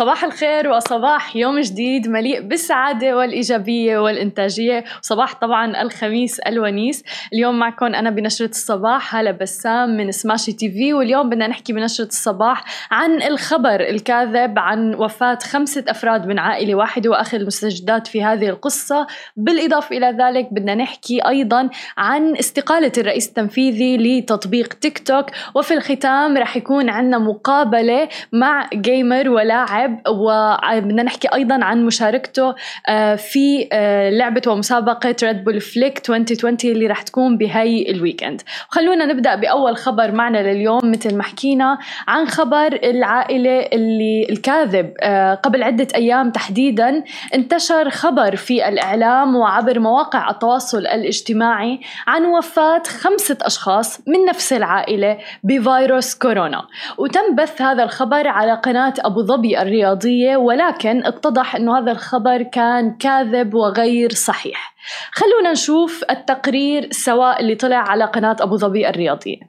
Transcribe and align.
صباح 0.00 0.24
الخير 0.24 0.68
وصباح 0.68 1.36
يوم 1.36 1.60
جديد 1.60 2.08
مليء 2.08 2.40
بالسعادة 2.40 3.16
والإيجابية 3.16 3.98
والإنتاجية. 3.98 4.84
وصباح 5.02 5.34
طبعا 5.34 5.82
الخميس 5.82 6.38
الونيس. 6.38 7.04
اليوم 7.32 7.58
معكم 7.58 7.86
أنا 7.86 8.10
بنشرة 8.10 8.48
الصباح 8.48 9.16
هلا 9.16 9.30
بسام 9.30 9.96
من 9.96 10.12
سماشي 10.12 10.52
تي 10.52 10.70
في. 10.70 10.92
واليوم 10.92 11.28
بدنا 11.28 11.46
نحكي 11.46 11.72
بنشرة 11.72 12.06
الصباح 12.06 12.64
عن 12.90 13.22
الخبر 13.22 13.80
الكاذب 13.80 14.58
عن 14.58 14.94
وفاة 14.94 15.38
خمسة 15.42 15.84
أفراد 15.88 16.26
من 16.26 16.38
عائلة 16.38 16.74
واحدة 16.74 17.10
وأخذ 17.10 17.38
المستجدات 17.38 18.06
في 18.06 18.24
هذه 18.24 18.48
القصة. 18.48 19.06
بالإضافة 19.36 19.96
إلى 19.96 20.16
ذلك 20.20 20.48
بدنا 20.52 20.74
نحكي 20.74 21.20
أيضا 21.28 21.70
عن 21.98 22.36
استقالة 22.36 22.92
الرئيس 22.98 23.28
التنفيذي 23.28 23.96
لتطبيق 23.96 24.72
تيك 24.72 24.98
توك. 24.98 25.26
وفي 25.54 25.74
الختام 25.74 26.36
رح 26.36 26.56
يكون 26.56 26.90
عندنا 26.90 27.18
مقابلة 27.18 28.08
مع 28.32 28.68
gamer 28.74 29.28
ولاعب 29.28 29.89
لاعب 29.90 30.84
وبدنا 30.84 31.02
نحكي 31.02 31.28
أيضا 31.34 31.64
عن 31.64 31.86
مشاركته 31.86 32.54
آه، 32.88 33.14
في 33.14 33.68
آه، 33.72 34.10
لعبة 34.10 34.42
ومسابقة 34.46 35.16
ريد 35.22 35.44
بول 35.44 35.60
فليك 35.60 36.10
2020 36.10 36.56
اللي 36.64 36.86
رح 36.86 37.02
تكون 37.02 37.36
بهي 37.36 37.90
ال 37.90 37.96
weekend 37.96 38.42
خلونا 38.68 39.06
نبدأ 39.06 39.34
بأول 39.34 39.76
خبر 39.76 40.12
معنا 40.12 40.38
لليوم. 40.38 40.80
مثل 40.90 41.16
ما 41.16 41.22
حكينا 41.22 41.78
عن 42.08 42.26
خبر 42.26 42.78
العائلة 42.84 43.60
اللي 43.60 44.26
الكاذب 44.30 44.94
آه، 45.00 45.34
قبل 45.34 45.62
عدة 45.62 45.88
أيام 45.94 46.30
تحديدا 46.30 47.04
انتشر 47.34 47.90
خبر 47.90 48.36
في 48.36 48.68
الإعلام 48.68 49.36
وعبر 49.36 49.78
مواقع 49.78 50.30
التواصل 50.30 50.78
الاجتماعي 50.78 51.80
عن 52.06 52.24
وفاة 52.24 52.82
خمسة 52.86 53.38
أشخاص 53.42 54.00
من 54.08 54.24
نفس 54.28 54.52
العائلة 54.52 55.18
بفيروس 55.44 56.14
كورونا. 56.14 56.66
وتم 56.98 57.34
بث 57.34 57.62
هذا 57.62 57.82
الخبر 57.82 58.28
على 58.28 58.52
قناة 58.54 58.94
أبو 58.98 59.22
ظبي 59.22 59.62
الرياضية 59.70 60.36
ولكن 60.36 61.06
اتضح 61.06 61.56
أنه 61.56 61.78
هذا 61.78 61.92
الخبر 61.92 62.42
كان 62.42 62.96
كاذب 62.96 63.54
وغير 63.54 64.12
صحيح. 64.14 64.74
خلونا 65.12 65.52
نشوف 65.52 66.04
التقرير 66.10 66.88
سواء 66.90 67.40
اللي 67.40 67.54
طلع 67.54 67.76
على 67.76 68.04
قناة 68.04 68.36
أبو 68.40 68.56
ظبي 68.56 68.88
الرياضية. 68.88 69.40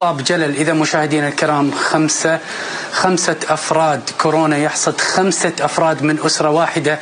طاب 0.00 0.16
جلل 0.24 0.56
إذا 0.56 0.72
مشاهدينا 0.72 1.28
الكرام 1.28 1.70
خمسة 1.70 2.38
خمسة 2.92 3.36
أفراد 3.48 4.00
كورونا 4.20 4.56
يحصد 4.56 5.00
خمسة 5.00 5.52
أفراد 5.60 6.02
من 6.02 6.18
أسرة 6.26 6.50
واحدة 6.50 6.98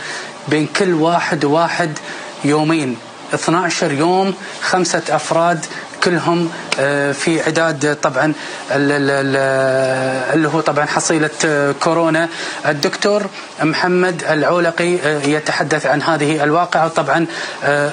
بين 0.48 0.66
كل 0.66 0.94
واحد 0.94 1.44
وواحد 1.44 1.98
يومين. 2.44 2.96
12 3.34 3.92
يوم 3.92 4.34
خمسة 4.60 5.02
أفراد 5.10 5.66
كلهم 6.04 6.50
آه، 6.80 7.12
في 7.12 7.42
عداد 7.42 7.96
طبعا 8.02 8.32
اللي 8.70 10.48
هو 10.48 10.60
طبعا 10.60 10.84
حصيلة 10.86 11.30
آه، 11.44 11.72
كورونا. 11.80 12.28
الدكتور 12.68 13.22
محمد 13.62 14.22
العولقي 14.30 14.96
آه، 14.96 15.22
يتحدث 15.22 15.86
عن 15.86 16.02
هذه 16.02 16.44
الواقعة. 16.44 16.86
وطبعا 16.86 17.26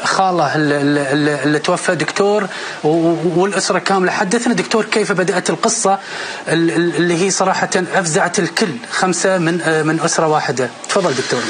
خاله 0.03 0.51
اللي 0.55 1.59
توفى 1.59 1.95
دكتور 1.95 2.47
والأسرة 2.83 3.79
كاملة. 3.79 4.11
حدثنا 4.11 4.53
دكتور 4.53 4.85
كيف 4.85 5.11
بدأت 5.11 5.49
القصة 5.49 5.99
اللي 6.47 7.25
هي 7.25 7.29
صراحة 7.29 7.69
أفزعت 7.95 8.39
الكل. 8.39 8.71
خمسة 8.91 9.37
من 9.37 9.53
من 9.87 9.99
أسرة 10.05 10.27
واحدة. 10.27 10.69
تفضل 10.89 11.13
دكتور. 11.13 11.41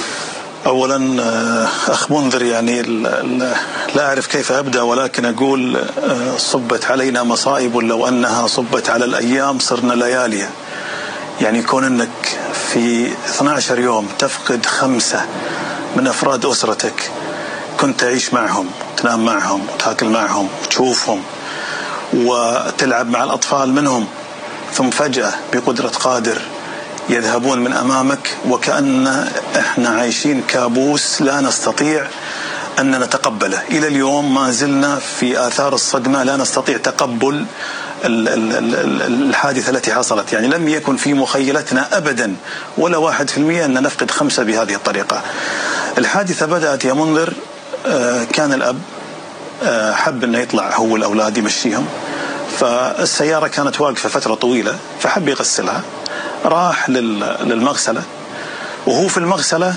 اولا 0.66 1.24
آه، 1.24 1.68
أخ 1.88 2.12
منذر 2.12 2.42
يعني 2.42 2.82
لا 3.96 4.08
أعرف 4.08 4.28
كيف 4.28 4.52
أبدأ 4.52 4.82
ولكن 4.82 5.26
أقول 5.26 5.78
آه، 5.78 6.38
صبت 6.38 6.86
علينا 6.86 7.24
مصائب 7.24 7.78
لو 7.78 8.08
أنها 8.08 8.48
صبت 8.48 8.90
على 8.90 9.06
الأيام 9.06 9.60
صرنا 9.60 9.94
لياليا 9.94 10.50
يعني 11.42 11.62
كون 11.62 11.84
إنك 11.84 12.38
في 12.74 13.12
12 13.26 13.80
يوم 13.80 14.08
تفقد 14.20 14.66
خمسة 14.66 15.26
من 15.96 16.08
أفراد 16.08 16.46
أسرتك 16.46 17.12
كنت 17.80 18.00
تعيش 18.00 18.34
معهم 18.34 18.68
تنام 18.98 19.26
معهم 19.26 19.68
وتاكل 19.74 20.06
معهم 20.06 20.50
وتشوفهم 20.64 21.24
وتلعب 22.14 23.10
مع 23.10 23.24
الأطفال 23.24 23.74
منهم 23.74 24.08
ثم 24.74 24.90
فجأة 24.90 25.34
بقدرة 25.54 25.88
قادر 25.88 26.42
يذهبون 27.10 27.60
من 27.60 27.74
أمامك 27.74 28.38
وكأن 28.50 29.28
إحنا 29.58 29.90
عايشين 29.90 30.44
كابوس 30.48 31.22
لا 31.22 31.42
نستطيع 31.42 32.08
أن 32.80 33.00
نتقبله. 33.00 33.62
إلى 33.72 33.88
اليوم 33.88 34.34
ما 34.34 34.52
زلنا 34.52 35.00
في 35.20 35.48
آثار 35.48 35.74
الصدمة 35.74 36.24
لا 36.24 36.38
نستطيع 36.38 36.78
تقبل 36.78 37.46
الحادثة 38.06 39.70
التي 39.70 39.94
حصلت. 39.94 40.34
يعني 40.34 40.48
لم 40.48 40.70
يكن 40.70 40.96
في 40.96 41.14
مخيلتنا 41.14 41.98
ابدا 41.98 42.36
ولا 42.78 42.98
واحد 42.98 43.30
في 43.30 43.38
المئة 43.38 43.66
أن 43.66 43.74
نفقد 43.84 44.12
خمسة 44.12 44.44
بهذه 44.44 44.76
الطريقة. 44.76 45.22
الحادثة 45.98 46.46
بدأت 46.46 46.86
يا 46.86 46.94
منذر 46.94 47.34
آه، 47.88 48.24
كان 48.24 48.54
الأب 48.54 48.80
آه، 49.64 49.94
حب 49.94 50.24
إنه 50.24 50.40
يطلع 50.40 50.76
هو 50.76 50.96
الاولاد 50.96 51.38
يمشيهم. 51.38 51.86
فالسيارة 52.60 53.48
كانت 53.48 53.82
واقفة 53.82 54.10
فترة 54.10 54.34
طويلة 54.36 54.76
فحب 55.00 55.28
يغسلها. 55.28 55.82
راح 56.46 56.90
للمغسلة 56.90 58.04
وهو 58.88 59.08
في 59.08 59.18
المغسلة 59.18 59.76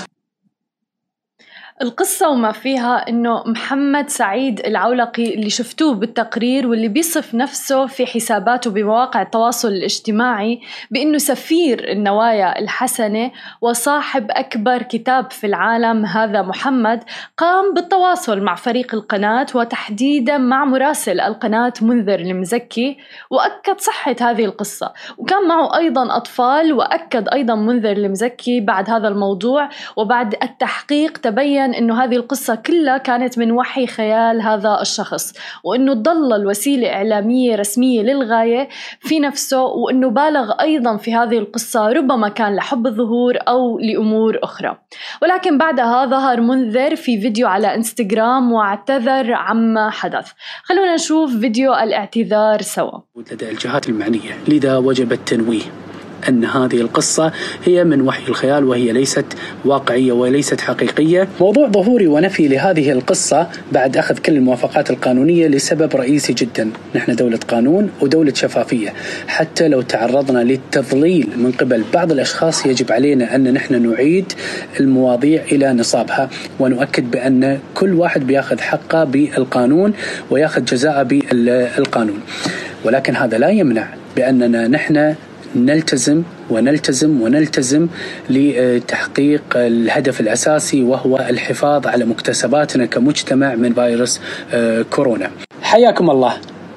القصة 1.81 2.29
وما 2.29 2.51
فيها 2.51 3.09
إنه 3.09 3.43
محمد 3.45 4.09
سعيد 4.09 4.59
العولقي 4.59 5.33
اللي 5.33 5.49
شفتوه 5.49 5.93
بالتقرير 5.93 6.67
واللي 6.67 6.87
بيصف 6.87 7.35
نفسه 7.35 7.85
في 7.85 8.05
حساباته 8.05 8.71
بمواقع 8.71 9.21
التواصل 9.21 9.67
الاجتماعي 9.67 10.61
بإنه 10.91 11.17
سفير 11.17 11.91
النوايا 11.91 12.59
الحسنة 12.59 13.31
وصاحب 13.61 14.27
أكبر 14.29 14.81
كتاب 14.81 15.31
في 15.31 15.47
العالم 15.47 16.05
هذا 16.05 16.41
محمد 16.41 17.03
قام 17.37 17.73
بالتواصل 17.73 18.41
مع 18.41 18.55
فريق 18.55 18.95
القناة 18.95 19.47
وتحديدا 19.55 20.37
مع 20.37 20.65
مراسل 20.65 21.19
القناة 21.19 21.73
منذر 21.81 22.19
المزكي 22.19 22.97
وأكد 23.29 23.79
صحة 23.79 24.15
هذه 24.21 24.45
القصة. 24.45 24.93
وكان 25.17 25.47
معه 25.47 25.77
أيضا 25.77 26.17
أطفال 26.17 26.73
وأكد 26.73 27.29
أيضا 27.29 27.55
منذر 27.55 27.91
المزكي 27.91 28.61
بعد 28.61 28.89
هذا 28.89 29.07
الموضوع 29.07 29.69
وبعد 29.95 30.35
التحقيق 30.43 31.17
تبين 31.17 31.66
إنه 31.73 32.03
هذه 32.03 32.15
القصة 32.15 32.55
كلها 32.55 32.97
كانت 32.97 33.37
من 33.37 33.51
وحي 33.51 33.87
خيال 33.87 34.41
هذا 34.41 34.77
الشخص 34.81 35.33
وإنه 35.63 35.93
ضل 35.93 36.33
الوسيلة 36.33 36.93
إعلامية 36.93 37.55
رسمية 37.55 38.01
للغاية 38.01 38.69
في 38.99 39.19
نفسه 39.19 39.63
وإنه 39.63 40.09
بالغ 40.09 40.51
أيضا 40.61 40.97
في 40.97 41.15
هذه 41.15 41.37
القصة 41.37 41.87
ربما 41.87 42.29
كان 42.29 42.55
لحب 42.55 42.87
الظهور 42.87 43.37
أو 43.47 43.79
لأمور 43.79 44.39
أخرى. 44.43 44.77
ولكن 45.21 45.57
بعدها 45.57 46.05
ظهر 46.05 46.41
منذر 46.41 46.95
في 46.95 47.21
فيديو 47.21 47.47
على 47.47 47.75
إنستغرام 47.75 48.51
واعتذر 48.51 49.33
عما 49.33 49.89
حدث. 49.89 50.31
خلونا 50.63 50.95
نشوف 50.95 51.31
فيديو 51.39 51.73
الاعتذار 51.73 52.61
سوا. 52.61 52.99
لدى 53.31 53.49
الجهات 53.49 53.89
المعنية 53.89 54.37
لذا 54.47 54.77
وجب 54.77 55.11
التنويه. 55.11 55.86
أن 56.29 56.45
هذه 56.45 56.81
القصة 56.81 57.31
هي 57.65 57.83
من 57.83 58.01
وحي 58.01 58.27
الخيال 58.27 58.63
وهي 58.63 58.91
ليست 58.91 59.25
واقعية 59.65 60.11
وليست 60.11 60.61
حقيقية. 60.61 61.27
موضوع 61.41 61.67
ظهوري 61.67 62.07
ونفي 62.07 62.47
لهذه 62.47 62.91
القصة 62.91 63.47
بعد 63.71 63.97
أخذ 63.97 64.17
كل 64.17 64.33
الموافقات 64.33 64.89
القانونية 64.89 65.47
لسبب 65.47 65.95
رئيسي 65.95 66.33
جدا. 66.33 66.69
نحن 66.95 67.15
دولة 67.15 67.39
قانون 67.47 67.89
ودولة 68.01 68.33
شفافية. 68.33 68.93
حتى 69.27 69.67
لو 69.67 69.81
تعرضنا 69.81 70.39
للتضليل 70.39 71.27
من 71.37 71.51
قبل 71.51 71.83
بعض 71.93 72.11
الأشخاص 72.11 72.65
يجب 72.65 72.91
علينا 72.91 73.35
أن 73.35 73.53
نحن 73.53 73.91
نعيد 73.91 74.33
المواضيع 74.79 75.41
إلى 75.51 75.73
نصابها 75.73 76.29
ونؤكد 76.59 77.11
بأن 77.11 77.59
كل 77.73 77.93
واحد 77.93 78.27
بيأخذ 78.27 78.59
حقه 78.59 79.03
بالقانون 79.03 79.93
ويأخذ 80.31 80.65
جزاءه 80.65 81.03
بالقانون. 81.03 82.19
ولكن 82.85 83.15
هذا 83.15 83.37
لا 83.37 83.49
يمنع 83.49 83.87
بأننا 84.15 84.67
نحن 84.67 85.15
نلتزم 85.65 86.23
ونلتزم 86.49 87.21
ونلتزم 87.21 87.87
لتحقيق 88.29 89.43
الهدف 89.55 90.21
الأساسي 90.21 90.83
وهو 90.83 91.17
الحفاظ 91.29 91.87
على 91.87 92.05
مكتسباتنا 92.05 92.85
كمجتمع 92.85 93.55
من 93.55 93.73
فيروس 93.73 94.21
آه، 94.53 94.81
كورونا. 94.81 95.31
حياكم 95.61 96.09
الله. 96.09 96.33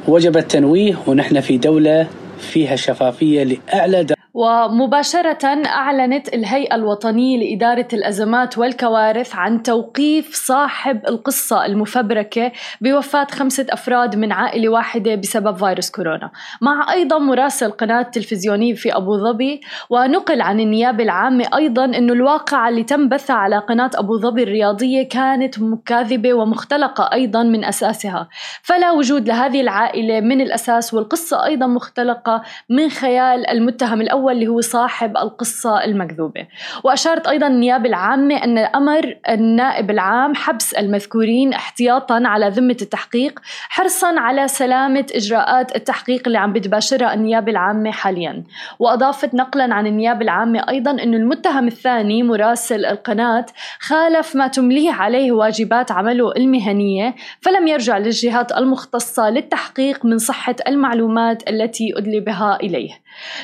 وجب 0.09 0.37
التنويه 0.37 0.97
ونحن 1.07 1.41
في 1.41 1.59
دولة 1.59 2.07
فيها 2.41 2.77
شفافية 2.77 3.43
لأعلى 3.45 4.05
درجه 4.05 4.20
ومباشرة 4.35 5.67
أعلنت 5.67 6.35
الهيئة 6.35 6.75
الوطنية 6.75 7.39
لإدارة 7.39 7.89
الأزمات 7.93 8.59
والكوارث 8.59 9.37
عن 9.37 9.63
توقيف 9.63 10.35
صاحب 10.35 11.01
القصة 11.09 11.67
المفبركة 11.67 12.53
بوفاة 12.81 13.27
خمسة 13.31 13.67
أفراد 13.71 14.17
من 14.17 14.33
عائلة 14.33 14.69
واحدة 14.69 15.15
بسبب 15.15 15.57
فيروس 15.57 15.91
كورونا. 15.91 16.31
مع 16.61 16.93
أيضا 16.93 17.19
مراسل 17.19 17.71
قناة 17.71 18.03
تلفزيونية 18.03 18.75
في 18.75 18.97
أبو 18.97 19.19
ظبي 19.19 19.61
ونقل 19.91 20.41
عن 20.41 20.61
النيابة 20.61 21.05
العامة 21.05 21.45
أيضا 21.57 21.85
أنه 21.85 22.13
الواقعة 22.13 22.69
اللي 22.69 22.85
تم 22.85 23.09
بثها 23.09 23.37
على 23.37 23.59
قناة 23.59 23.91
أبو 23.95 24.19
ظبي 24.19 24.43
الرياضية 24.43 25.09
كانت 25.09 25.55
كاذبة 25.87 26.35
ومختلقة 26.35 27.11
أيضا 27.13 27.43
من 27.43 27.65
أساسها. 27.65 28.29
فلا 28.63 28.91
وجود 28.93 29.29
لهذه 29.29 29.61
العائلة 29.61 30.21
من 30.21 30.41
الأساس 30.41 30.95
والقصة 30.95 31.45
أيضا 31.45 31.67
مختلقة 31.67 32.43
من 32.69 32.89
خيال 32.89 33.51
المتهم 33.51 34.01
الأول. 34.01 34.20
الأول 34.21 34.33
اللي 34.33 34.49
هو 34.49 34.61
صاحب 34.61 35.17
القصة 35.17 35.85
المكذوبة. 35.85 36.47
وأشارت 36.85 37.27
أيضا 37.27 37.47
النيابة 37.47 37.89
العامة 37.89 38.35
أن 38.45 38.59
أمر 38.59 39.17
النائب 39.29 39.91
العام 39.91 40.35
حبس 40.35 40.75
المذكورين 40.75 41.53
احتياطا 41.53 42.23
على 42.25 42.49
ذمة 42.49 42.77
التحقيق 42.83 43.41
حرصا 43.69 44.21
على 44.21 44.49
سلامة 44.49 45.07
إجراءات 45.15 45.77
التحقيق 45.77 46.23
اللي 46.27 46.39
عم 46.39 46.53
بتباشرها 46.53 47.15
النيابة 47.15 47.53
العامة 47.53 47.91
حاليا. 47.91 48.45
وأضافت 48.79 49.35
نقلا 49.35 49.75
عن 49.75 49.87
النيابة 49.87 50.21
العامة 50.21 50.69
أيضا 50.69 50.91
أن 50.91 51.15
المتهم 51.15 51.67
الثاني 51.67 52.23
مراسل 52.23 52.87
القناة 52.87 53.47
خالف 53.81 54.37
ما 54.37 54.47
تمليه 54.47 54.93
عليه 54.93 55.33
واجبات 55.33 55.93
عمله 55.93 56.33
المهنية 56.37 57.15
فلم 57.41 57.69
يرجع 57.69 57.99
للجهات 57.99 58.53
المختصة 58.53 59.31
للتحقيق 59.31 60.05
من 60.05 60.19
صحة 60.19 60.57
المعلومات 60.69 61.49
التي 61.51 61.93
أدلي 61.97 62.21
بها 62.21 62.59
إليه. 62.63 62.91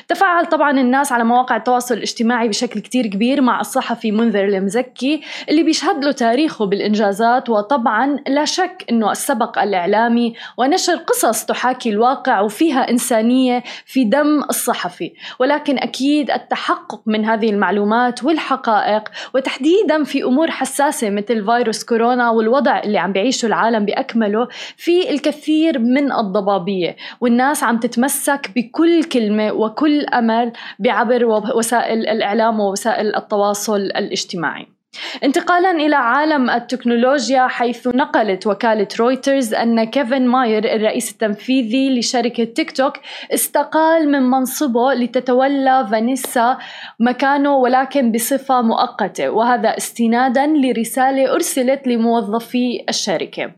تفاعل 0.07 0.45
طبعا 0.45 0.71
الناس 0.79 1.11
على 1.11 1.23
مواقع 1.23 1.55
التواصل 1.55 1.95
الاجتماعي 1.95 2.47
بشكل 2.47 2.79
كتير 2.79 3.07
كبير 3.07 3.41
مع 3.41 3.59
الصحفي 3.59 4.11
منذر 4.11 4.43
المزكي 4.43 5.21
اللي 5.49 5.63
بيشهد 5.63 6.03
له 6.03 6.11
تاريخه 6.11 6.65
بالإنجازات 6.65 7.49
وطبعا 7.49 8.19
لا 8.27 8.45
شك 8.45 8.85
أنه 8.89 9.11
السبق 9.11 9.59
الإعلامي 9.59 10.33
ونشر 10.57 10.95
قصص 10.95 11.45
تحاكي 11.45 11.89
الواقع 11.89 12.41
وفيها 12.41 12.89
إنسانية 12.89 13.63
في 13.85 14.03
دم 14.03 14.43
الصحفي. 14.49 15.13
ولكن 15.39 15.77
أكيد 15.77 16.31
التحقق 16.31 17.01
من 17.05 17.25
هذه 17.25 17.49
المعلومات 17.49 18.23
والحقائق 18.23 19.09
وتحديدا 19.35 20.03
في 20.03 20.23
أمور 20.23 20.51
حساسة 20.51 21.09
مثل 21.09 21.45
فيروس 21.45 21.83
كورونا 21.83 22.29
والوضع 22.29 22.79
اللي 22.79 22.97
عم 22.97 23.13
بيعيشه 23.13 23.45
العالم 23.45 23.85
بأكمله 23.85 24.47
في 24.77 25.09
الكثير 25.09 25.79
من 25.79 26.11
الضبابية. 26.11 26.95
والناس 27.21 27.63
عم 27.63 27.77
تتمسك 27.77 28.51
بكل 28.55 29.03
كلمة 29.03 29.51
وكل 29.57 30.05
أمل 30.05 30.51
بعبر 30.79 31.25
وسائل 31.55 32.07
الإعلام 32.07 32.59
ووسائل 32.59 33.15
التواصل 33.15 33.81
الاجتماعي. 33.81 34.76
انتقالا 35.23 35.71
إلى 35.71 35.95
عالم 35.95 36.49
التكنولوجيا 36.49 37.47
حيث 37.47 37.87
نقلت 37.87 38.47
وكالة 38.47 38.87
رويترز 38.99 39.53
أن 39.53 39.83
كيفن 39.83 40.27
ماير 40.27 40.75
الرئيس 40.75 41.11
التنفيذي 41.11 41.99
لشركة 41.99 42.43
تيك 42.43 42.71
توك 42.71 42.93
استقال 43.33 44.11
من 44.11 44.21
منصبه 44.21 44.93
لتتولى 44.93 45.87
فانيسا 45.91 46.57
مكانه 46.99 47.55
ولكن 47.55 48.11
بصفة 48.11 48.61
مؤقتة 48.61 49.29
وهذا 49.29 49.77
استنادا 49.77 50.47
لرسالة 50.47 51.33
أرسلت 51.33 51.87
لموظفي 51.87 52.83
الشركة. 52.89 53.51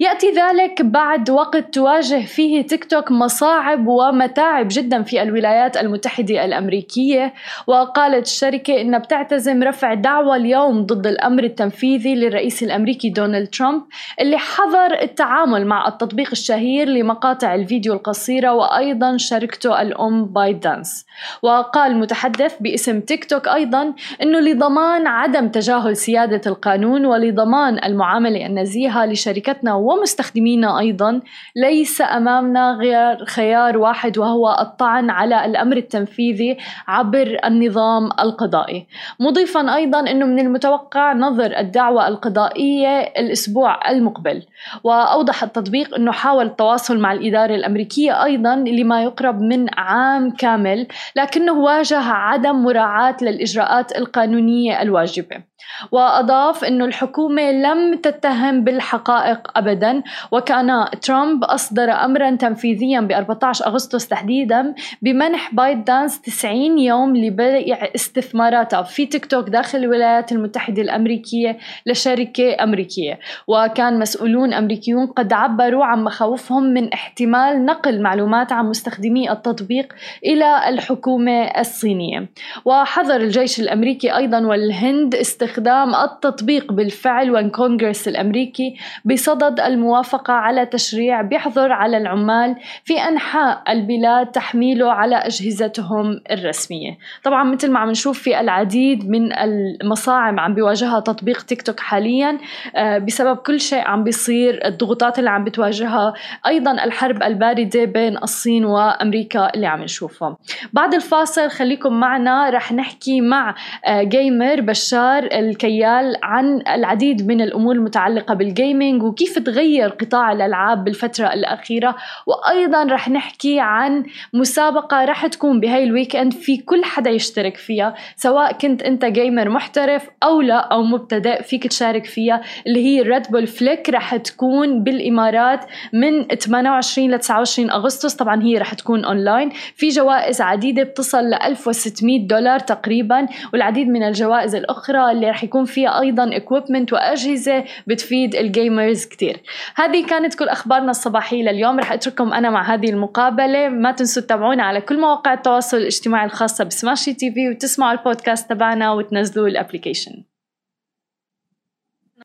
يأتي 0.00 0.30
ذلك 0.30 0.82
بعد 0.82 1.30
وقت 1.30 1.74
تواجه 1.74 2.24
فيه 2.26 2.62
تيك 2.62 2.84
توك 2.84 3.10
مصاعب 3.12 3.86
ومتاعب 3.86 4.68
جدا 4.70 5.02
في 5.02 5.22
الولايات 5.22 5.76
المتحدة 5.76 6.44
الأمريكية 6.44 7.34
وقالت 7.66 8.26
الشركة 8.26 8.80
إنها 8.80 8.98
بتعتزم 8.98 9.62
رفع 9.62 9.94
دعوى 9.94 10.36
اليوم 10.36 10.77
اليوم 10.78 10.86
ضد 10.86 11.06
الأمر 11.06 11.44
التنفيذي 11.44 12.14
للرئيس 12.14 12.62
الأمريكي 12.62 13.10
دونالد 13.10 13.48
ترامب 13.48 13.82
اللي 14.20 14.38
حظر 14.38 15.02
التعامل 15.02 15.66
مع 15.66 15.88
التطبيق 15.88 16.28
الشهير 16.32 16.88
لمقاطع 16.88 17.54
الفيديو 17.54 17.92
القصيرة 17.92 18.52
وأيضا 18.52 19.16
شركته 19.16 19.82
الأم 19.82 20.24
باي 20.24 20.52
دانس 20.52 21.06
وقال 21.42 21.96
متحدث 21.96 22.56
باسم 22.60 23.00
تيك 23.00 23.24
توك 23.24 23.48
أيضا 23.48 23.94
أنه 24.22 24.40
لضمان 24.40 25.06
عدم 25.06 25.48
تجاهل 25.48 25.96
سيادة 25.96 26.40
القانون 26.46 27.06
ولضمان 27.06 27.84
المعاملة 27.84 28.46
النزيهة 28.46 29.06
لشركتنا 29.06 29.74
ومستخدمينا 29.74 30.78
أيضا 30.78 31.20
ليس 31.56 32.00
أمامنا 32.00 32.72
غير 32.80 33.24
خيار 33.24 33.78
واحد 33.78 34.18
وهو 34.18 34.56
الطعن 34.60 35.10
على 35.10 35.44
الأمر 35.44 35.76
التنفيذي 35.76 36.56
عبر 36.88 37.38
النظام 37.44 38.04
القضائي. 38.20 38.86
مضيفا 39.20 39.74
أيضا 39.74 40.00
أنه 40.00 40.26
من 40.26 40.38
المتوقع 40.58 41.12
نظر 41.12 41.58
الدعوة 41.58 42.08
القضائية 42.08 43.00
الأسبوع 43.00 43.90
المقبل. 43.90 44.42
وأوضح 44.84 45.42
التطبيق 45.42 45.94
أنه 45.94 46.12
حاول 46.12 46.46
التواصل 46.46 46.98
مع 46.98 47.12
الإدارة 47.12 47.54
الأمريكية 47.54 48.24
أيضا 48.24 48.56
لما 48.56 49.02
يقرب 49.02 49.40
من 49.40 49.66
عام 49.74 50.30
كامل 50.30 50.86
لكنه 51.16 51.52
واجه 51.52 51.98
عدم 51.98 52.56
مراعاة 52.64 53.16
للإجراءات 53.22 53.96
القانونية 53.96 54.82
الواجبة. 54.82 55.47
وأضاف 55.92 56.64
أنه 56.64 56.84
الحكومة 56.84 57.50
لم 57.50 57.96
تتهم 57.96 58.64
بالحقائق 58.64 59.50
أبدا 59.56 60.02
وكان 60.32 60.84
ترامب 61.02 61.44
أصدر 61.44 61.90
أمرا 61.90 62.30
تنفيذيا 62.36 63.00
ب 63.00 63.12
14 63.12 63.66
أغسطس 63.66 64.08
تحديدا 64.08 64.74
بمنح 65.02 65.54
بايت 65.54 65.78
دانس 65.78 66.20
90 66.20 66.78
يوم 66.78 67.16
لبيع 67.16 67.78
استثماراتها 67.94 68.82
في 68.82 69.06
تيك 69.06 69.26
توك 69.26 69.48
داخل 69.48 69.78
الولايات 69.78 70.32
المتحدة 70.32 70.82
الأمريكية 70.82 71.58
لشركة 71.86 72.62
أمريكية. 72.62 73.18
وكان 73.46 73.98
مسؤولون 73.98 74.52
أمريكيون 74.52 75.06
قد 75.06 75.32
عبروا 75.32 75.84
عن 75.84 76.04
مخاوفهم 76.04 76.62
من 76.62 76.92
احتمال 76.92 77.64
نقل 77.64 78.02
معلومات 78.02 78.52
عن 78.52 78.68
مستخدمي 78.68 79.30
التطبيق 79.30 79.92
إلى 80.24 80.68
الحكومة 80.68 81.42
الصينية. 81.42 82.28
وحظر 82.64 83.16
الجيش 83.16 83.60
الأمريكي 83.60 84.16
أيضا 84.16 84.40
والهند 84.40 85.14
استخدام 85.14 85.57
استخدام 85.58 85.94
التطبيق 85.94 86.72
بالفعل 86.72 87.30
والكونغرس 87.30 88.08
الأمريكي 88.08 88.76
بصدد 89.04 89.60
الموافقة 89.60 90.32
على 90.32 90.66
تشريع 90.66 91.22
بيحظر 91.22 91.72
على 91.72 91.96
العمال 91.96 92.56
في 92.84 92.94
أنحاء 93.00 93.62
البلاد 93.68 94.26
تحميله 94.26 94.92
على 94.92 95.16
أجهزتهم 95.16 96.20
الرسمية. 96.30 96.98
طبعا 97.24 97.44
مثل 97.44 97.70
ما 97.70 97.78
عم 97.78 97.90
نشوف 97.90 98.18
في 98.18 98.40
العديد 98.40 99.10
من 99.10 99.32
المصاعب 99.32 100.40
عم 100.40 100.54
بيواجهها 100.54 101.00
تطبيق 101.00 101.42
تيك 101.42 101.62
توك 101.62 101.80
حاليا 101.80 102.38
آه، 102.76 102.98
بسبب 102.98 103.36
كل 103.36 103.60
شيء 103.60 103.80
عم 103.80 104.04
بيصير 104.04 104.66
الضغوطات 104.66 105.18
اللي 105.18 105.30
عم 105.30 105.44
بتواجهها 105.44 106.14
أيضا 106.46 106.72
الحرب 106.84 107.22
الباردة 107.22 107.84
بين 107.84 108.16
الصين 108.16 108.64
وأمريكا 108.64 109.54
اللي 109.54 109.66
عم 109.66 109.82
نشوفها 109.82 110.36
بعد 110.72 110.94
الفاصل 110.94 111.50
خليكم 111.50 111.92
معنا 111.92 112.50
رح 112.50 112.72
نحكي 112.72 113.20
مع 113.20 113.54
gamer 113.88 114.58
آه، 114.58 114.60
بشار 114.60 115.28
الكيال 115.48 116.16
عن 116.22 116.62
العديد 116.68 117.26
من 117.26 117.40
الأمور 117.40 117.74
المتعلقة 117.74 118.34
بال 118.34 118.51
gaming 118.51 119.02
وكيف 119.02 119.38
تغير 119.38 119.88
قطاع 119.88 120.32
الألعاب 120.32 120.84
بالفترة 120.84 121.32
الأخيرة. 121.32 121.96
وأيضا 122.26 122.84
رح 122.84 123.08
نحكي 123.08 123.60
عن 123.60 124.04
مسابقة 124.32 125.04
رح 125.04 125.26
تكون 125.26 125.60
بهاي 125.60 125.84
ال 125.84 125.90
weekend 125.90 126.32
في 126.32 126.56
كل 126.56 126.84
حدا 126.84 127.10
يشترك 127.10 127.56
فيها 127.56 127.94
سواء 128.16 128.52
كنت 128.52 128.82
أنت 128.82 129.04
gamer 129.04 129.48
محترف 129.48 130.08
أو 130.22 130.40
لا 130.40 130.58
أو 130.58 130.82
مبتدئ 130.82 131.42
فيك 131.42 131.66
تشارك 131.66 132.04
فيها 132.04 132.40
اللي 132.66 132.84
هي 132.86 133.02
ريد 133.02 133.22
بول 133.30 133.46
فليك 133.46 133.90
رح 133.90 134.16
تكون 134.16 134.82
بالإمارات 134.82 135.64
من 135.92 136.26
28 136.26 137.10
ل 137.10 137.18
29 137.18 137.70
أغسطس. 137.70 138.14
طبعا 138.14 138.42
هي 138.42 138.58
رح 138.58 138.74
تكون 138.74 139.04
أونلاين 139.04 139.50
في 139.76 139.88
جوائز 139.88 140.40
عديدة 140.40 140.82
بتصل 140.82 141.30
ل 141.30 141.34
1600 141.34 142.26
دولار 142.26 142.58
تقريبا 142.58 143.26
والعديد 143.52 143.88
من 143.88 144.02
الجوائز 144.02 144.54
الأخرى 144.54 145.10
اللي 145.12 145.27
رح 145.30 145.44
يكون 145.44 145.64
فيها 145.64 146.00
أيضا 146.00 146.36
equipment 146.36 146.92
وأجهزة 146.92 147.64
بتفيد 147.86 148.34
ال 148.34 148.44
gamers 148.44 149.04
كتير. 149.04 149.40
هذه 149.76 150.06
كانت 150.06 150.34
كل 150.34 150.48
أخبارنا 150.48 150.90
الصباحية 150.90 151.42
لليوم. 151.42 151.80
رح 151.80 151.92
أترككم 151.92 152.32
أنا 152.32 152.50
مع 152.50 152.74
هذه 152.74 152.90
المقابلة. 152.90 153.68
ما 153.68 153.92
تنسوا 153.92 154.22
تتابعونا 154.22 154.62
على 154.62 154.80
كل 154.80 155.00
مواقع 155.00 155.32
التواصل 155.32 155.76
الاجتماعي 155.76 156.26
الخاصة 156.26 156.64
بسماشي 156.64 157.14
تي 157.14 157.32
في 157.32 157.48
وتسمعوا 157.48 157.92
البودكاست 157.92 158.50
تبعنا 158.50 158.92
وتنزلوا 158.92 159.48
ال 159.48 159.55
application 159.55 160.27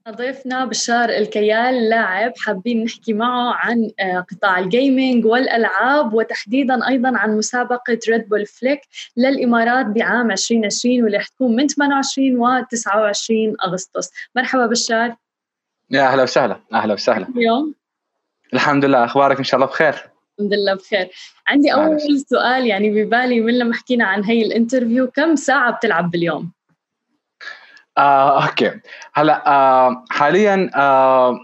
ضيفنا 0.09 0.65
بشار 0.65 1.09
الكيال 1.09 1.89
لاعب 1.89 2.33
حابين 2.37 2.83
نحكي 2.83 3.13
معه 3.13 3.53
عن 3.53 3.91
آه، 3.99 4.19
قطاع 4.19 4.59
ال 4.59 4.69
gaming 4.69 5.25
والألعاب 5.25 6.13
وتحديدا 6.13 6.87
أيضا 6.87 7.17
عن 7.17 7.37
مسابقة 7.37 7.99
ريد 8.09 8.29
بول 8.29 8.45
فليك 8.45 8.81
للإمارات 9.17 9.85
بعام 9.85 10.31
2020 10.31 11.03
واللي 11.03 11.17
رح 11.17 11.27
تكون 11.27 11.55
من 11.55 11.67
28 11.67 12.37
و 12.37 12.65
29 12.71 13.55
أغسطس. 13.65 14.11
مرحبا 14.35 14.65
بشار. 14.65 15.15
يا 15.91 16.01
أهلا 16.07 16.23
وسهلا 16.23 16.59
أهلا 16.73 16.93
وسهلا. 16.93 17.27
اليوم؟ 17.35 17.73
الحمد 18.53 18.85
لله 18.85 19.05
أخبارك 19.05 19.37
إن 19.37 19.43
شاء 19.43 19.55
الله 19.55 19.67
بخير؟ 19.67 19.95
الحمد 20.39 20.53
لله 20.53 20.73
بخير. 20.73 21.09
عندي 21.47 21.73
أول 21.73 22.19
سؤال 22.29 22.67
يعني 22.67 23.03
ببالي 23.03 23.41
من 23.41 23.57
لما 23.57 23.73
حكينا 23.73 24.05
عن 24.05 24.23
هي 24.23 24.41
ال 24.41 24.48
interview 24.48 25.07
كم 25.07 25.35
ساعة 25.35 25.71
بتلعب 25.71 26.11
باليوم؟ 26.11 26.51
آه، 27.97 28.43
okay. 28.43 28.71
هلا 29.13 29.47
آه، 29.47 30.05
حاليا 30.09 30.69
آه، 30.75 31.39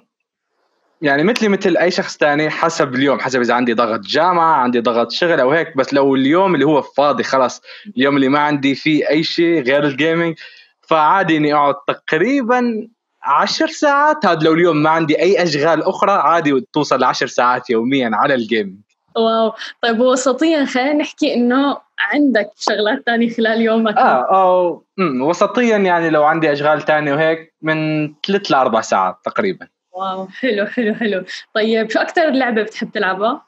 يعني 1.01 1.23
مثلي 1.23 1.49
مثل 1.49 1.77
أي 1.77 1.91
شخص 1.91 2.17
ثاني 2.17 2.49
حسب 2.49 2.95
اليوم 2.95 3.19
حسب 3.19 3.41
إذا 3.41 3.53
عندي 3.53 3.73
ضغط 3.73 3.99
جامعة 3.99 4.55
عندي 4.55 4.79
ضغط 4.79 5.11
شغل 5.11 5.39
أو 5.39 5.51
هيك. 5.51 5.77
بس 5.77 5.93
لو 5.93 6.15
اليوم 6.15 6.55
اللي 6.55 6.65
هو 6.65 6.81
فاضي 6.81 7.23
خلاص 7.23 7.61
اليوم 7.97 8.15
اللي 8.15 8.29
ما 8.29 8.39
عندي 8.39 8.75
فيه 8.75 9.09
أي 9.09 9.23
شيء 9.23 9.61
غير 9.61 9.83
ال 9.83 9.91
gaming 9.91 10.35
فعادي 10.81 11.37
إني 11.37 11.53
أقعد 11.53 11.75
تقريبا 11.87 12.87
عشر 13.23 13.67
ساعات. 13.67 14.25
هذا 14.25 14.39
لو 14.39 14.53
اليوم 14.53 14.83
ما 14.83 14.89
عندي 14.89 15.19
أي 15.21 15.43
أشغال 15.43 15.83
أخرى 15.83 16.11
عادي 16.11 16.65
توصل 16.73 16.99
لعشر 16.99 17.27
ساعات 17.27 17.69
يوميا 17.69 18.11
على 18.13 18.33
الجيمنج 18.33 18.88
واو. 19.19 19.53
طيب 19.81 19.99
وسطيا 19.99 20.65
خلينا 20.65 20.93
نحكي 20.93 21.33
إنه 21.33 21.77
عندك 21.99 22.51
شغلات 22.57 23.05
تانية 23.05 23.29
خلال 23.29 23.61
يومك. 23.61 23.97
آه 23.97 24.41
أو 24.41 24.83
مم. 24.97 25.21
وسطيا 25.21 25.77
يعني 25.77 26.09
لو 26.09 26.23
عندي 26.23 26.51
أشغال 26.51 26.81
تانية 26.81 27.13
وهيك 27.13 27.53
من 27.61 28.07
ثلاث 28.27 28.51
لأربع 28.51 28.81
ساعات 28.81 29.17
تقريبا. 29.23 29.67
wow 29.91 30.27
حلو 30.27 30.65
حلو 30.65 30.95
حلو. 30.95 31.23
طيب 31.53 31.89
شو 31.89 31.99
أكثر 31.99 32.29
لعبة 32.29 32.63
بتحب 32.63 32.91
تلعبها؟ 32.91 33.41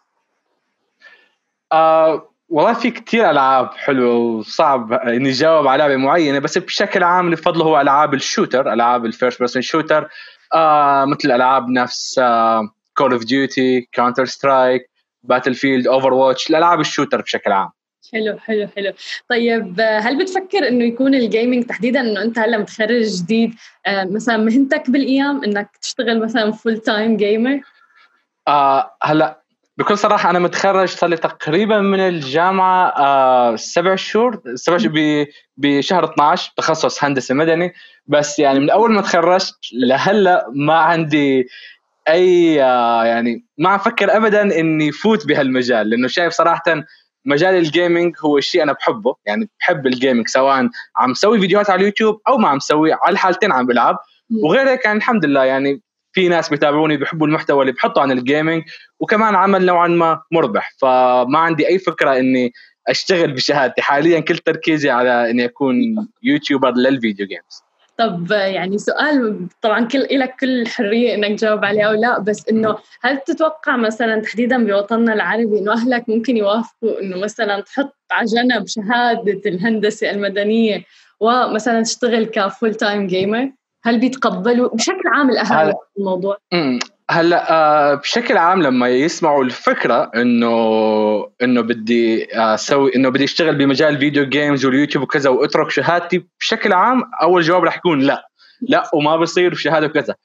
آه 1.72 2.28
والله 2.50 2.74
في 2.74 2.92
كتير 2.92 3.30
ألعاب 3.30 3.70
حلوة 3.74 4.16
وصعب 4.16 4.94
إني 4.94 5.30
أجاوب 5.30 5.68
على 5.68 5.84
لعبة 5.84 5.96
معينة 5.96 6.40
بس 6.40 6.58
بشكل 6.58 7.04
عام 7.04 7.26
اللي 7.26 7.36
بفضله 7.36 7.66
هو 7.66 7.82
ألعاب 7.82 8.14
ال 8.14 8.21
shooter 8.21 8.74
ألعاب 8.74 9.06
ال 9.06 9.12
first 9.12 9.40
person 9.40 9.62
shooter 9.62 10.10
آه 10.54 11.06
مثل 11.06 11.32
ألعاب 11.32 11.70
نفس 11.70 12.20
Call 12.98 13.12
of 13.14 13.24
Duty 13.24 13.82
Counter-Strike 13.92 14.91
Battlefield 15.24 15.88
Overwatch 15.88 16.50
الالعاب 16.50 16.80
ال 16.80 16.85
shooter 16.85 17.22
بشكل 17.22 17.52
عام. 17.52 17.70
حلو 18.14 18.38
حلو 18.38 18.68
حلو. 18.76 18.94
طيب 19.30 19.82
هل 19.82 20.18
بتفكر 20.18 20.68
إنه 20.68 20.84
يكون 20.86 21.16
ال 21.16 21.23
gaming 21.23 21.66
تحديدا 21.66 22.00
إنه 22.02 22.22
أنت 22.22 22.40
هلأ 22.40 22.58
متخرج 22.58 23.22
جديد 23.22 23.54
آه، 23.86 24.04
مثلا 24.04 24.38
مهنتك 24.38 24.90
بالأيام 24.90 25.44
إنك 25.44 25.70
تشتغل 25.82 26.20
مثلا 26.24 26.52
full 26.52 26.78
time 26.78 27.18
gamer 27.18 27.62
آه 28.48 28.98
هلأ 29.04 29.42
بكل 29.78 29.98
صراحة 29.98 30.30
أنا 30.30 30.40
متخرج 30.40 30.88
صار 30.88 31.10
لي 31.10 31.18
تقريبا 31.18 31.80
من 31.80 32.00
الجامعة 32.00 32.88
آه 32.88 33.56
سبع 33.56 33.96
شهور 33.96 34.42
سبع 34.56 34.78
شهور 34.78 35.26
بشهر 35.58 36.14
12 36.14 36.54
تخصص 36.58 37.04
هندسة 37.04 37.36
مدني. 37.36 37.74
بس 38.08 38.40
يعني 38.40 38.60
من 38.60 38.70
أول 38.70 38.92
ما 38.92 39.02
تخرجت 39.02 39.56
لهلأ 39.74 40.46
ما 40.56 40.74
عندي 40.74 41.48
أي 42.10 42.56
يعني 43.06 43.46
ما 43.58 43.76
أفكر 43.76 44.18
ابدا 44.18 44.60
إني 44.60 44.92
فوت 44.92 45.28
بهالمجال 45.28 45.90
لأنه 45.90 46.08
شايف 46.08 46.34
صراحة 46.34 46.64
مجال 47.26 47.56
ال 47.56 47.64
gaming 47.64 48.16
هو 48.26 48.38
الشيء 48.38 48.64
أنا 48.64 48.74
بحبه 48.74 49.16
يعني 49.26 49.50
بحب 49.60 49.88
ال 49.88 49.93
gaming 49.93 50.28
سواء 50.28 50.70
عم 50.96 51.14
سوي 51.14 51.40
فيديوهات 51.40 51.70
على 51.70 51.80
اليوتيوب 51.80 52.22
أو 52.28 52.38
ما 52.38 52.48
عم 52.48 52.60
سوي 52.60 52.94
على 52.94 53.14
الحالتين 53.14 53.52
عم 53.52 53.66
بلعب. 53.66 53.98
وغير 54.44 54.70
هيك 54.70 54.86
يعني 54.86 54.98
الحمد 54.98 55.26
لله 55.26 55.44
يعني 55.44 55.82
في 56.14 56.28
ناس 56.28 56.50
بيتابعوني 56.50 56.98
بيحبوا 56.98 57.28
المحتوى 57.28 57.62
اللي 57.62 57.72
بحطه 57.72 58.02
عن 58.02 58.12
ال 58.12 58.19
gaming 58.19 58.64
وكمان 59.00 59.36
عمل 59.36 59.66
نوعا 59.66 59.88
ما 59.88 60.22
مربح. 60.32 60.74
فما 60.82 61.40
عندي 61.40 61.68
أي 61.68 61.80
فكرة 61.80 62.18
إني 62.18 62.52
أشتغل 62.88 63.32
بشهادتي. 63.34 63.82
حاليا 63.82 64.20
كل 64.20 64.38
تركيزي 64.38 64.90
على 64.90 65.30
إني 65.30 65.46
أكون 65.46 65.76
YouTuber 66.24 66.72
لل 66.72 66.88
video 66.88 67.28
games 67.28 67.71
طب 68.02 68.32
يعني 68.32 68.78
سؤال 68.78 69.48
طبعا 69.62 69.86
كل 69.86 70.08
لك 70.12 70.36
كل 70.40 70.62
الحريه 70.62 71.16
إنك 71.16 71.40
تجاوب 71.40 71.66
عليه 71.66 71.84
أو 71.84 71.94
لا 71.94 72.20
بس 72.20 72.50
إنه 72.50 72.78
هل 73.02 73.18
تتوقع 73.18 73.78
مثلا 73.78 74.22
تحديدا 74.22 74.66
بوطننا 74.66 75.14
العربي 75.14 75.60
إنه 75.60 75.74
أهلك 75.74 76.10
ممكن 76.10 76.38
يوافقوا 76.38 77.02
إنه 77.02 77.18
مثلا 77.18 77.62
تحط 77.62 77.96
على 78.12 78.26
جنب 78.26 78.68
شهادة 78.68 79.42
الهندسة 79.46 80.12
المدنية 80.12 80.84
ومثلا 81.20 81.84
تشتغل 81.84 82.26
ك 82.26 82.36
full 82.36 82.76
time 82.76 83.08
gamer؟ 83.08 83.52
هل 83.84 84.00
بيتقبلوا 84.00 84.70
بشكل 84.76 85.08
عام 85.14 85.30
الأهل 85.30 85.74
الموضوع؟ 85.98 86.38
هلا 87.12 87.52
آه 87.52 87.96
بشكل 87.96 88.38
عام 88.38 88.62
لما 88.62 88.90
يسمعوا 88.90 89.44
الفكرة 89.44 90.12
إنه 90.16 90.52
إنه 91.42 91.62
بدي 91.62 92.28
أسوي 92.34 92.96
إنه 92.96 93.10
بدي 93.10 93.24
أشتغل 93.24 93.56
بمجال 93.56 93.90
ال 93.90 93.96
video 93.96 94.26
games 94.26 94.66
وال 94.66 94.74
YouTube 94.74 95.04
وكذا 95.04 95.30
وأترك 95.30 95.70
شهادتي 95.70 96.26
بشكل 96.40 96.74
عام 96.74 97.04
أول 97.22 97.42
جواب 97.42 97.64
رح 97.64 97.78
يكون 97.78 98.00
لا. 98.00 98.30
لا 98.62 98.90
وما 98.94 99.16
بصير 99.18 99.54
شهادة 99.54 99.88
وكذا. 99.88 100.16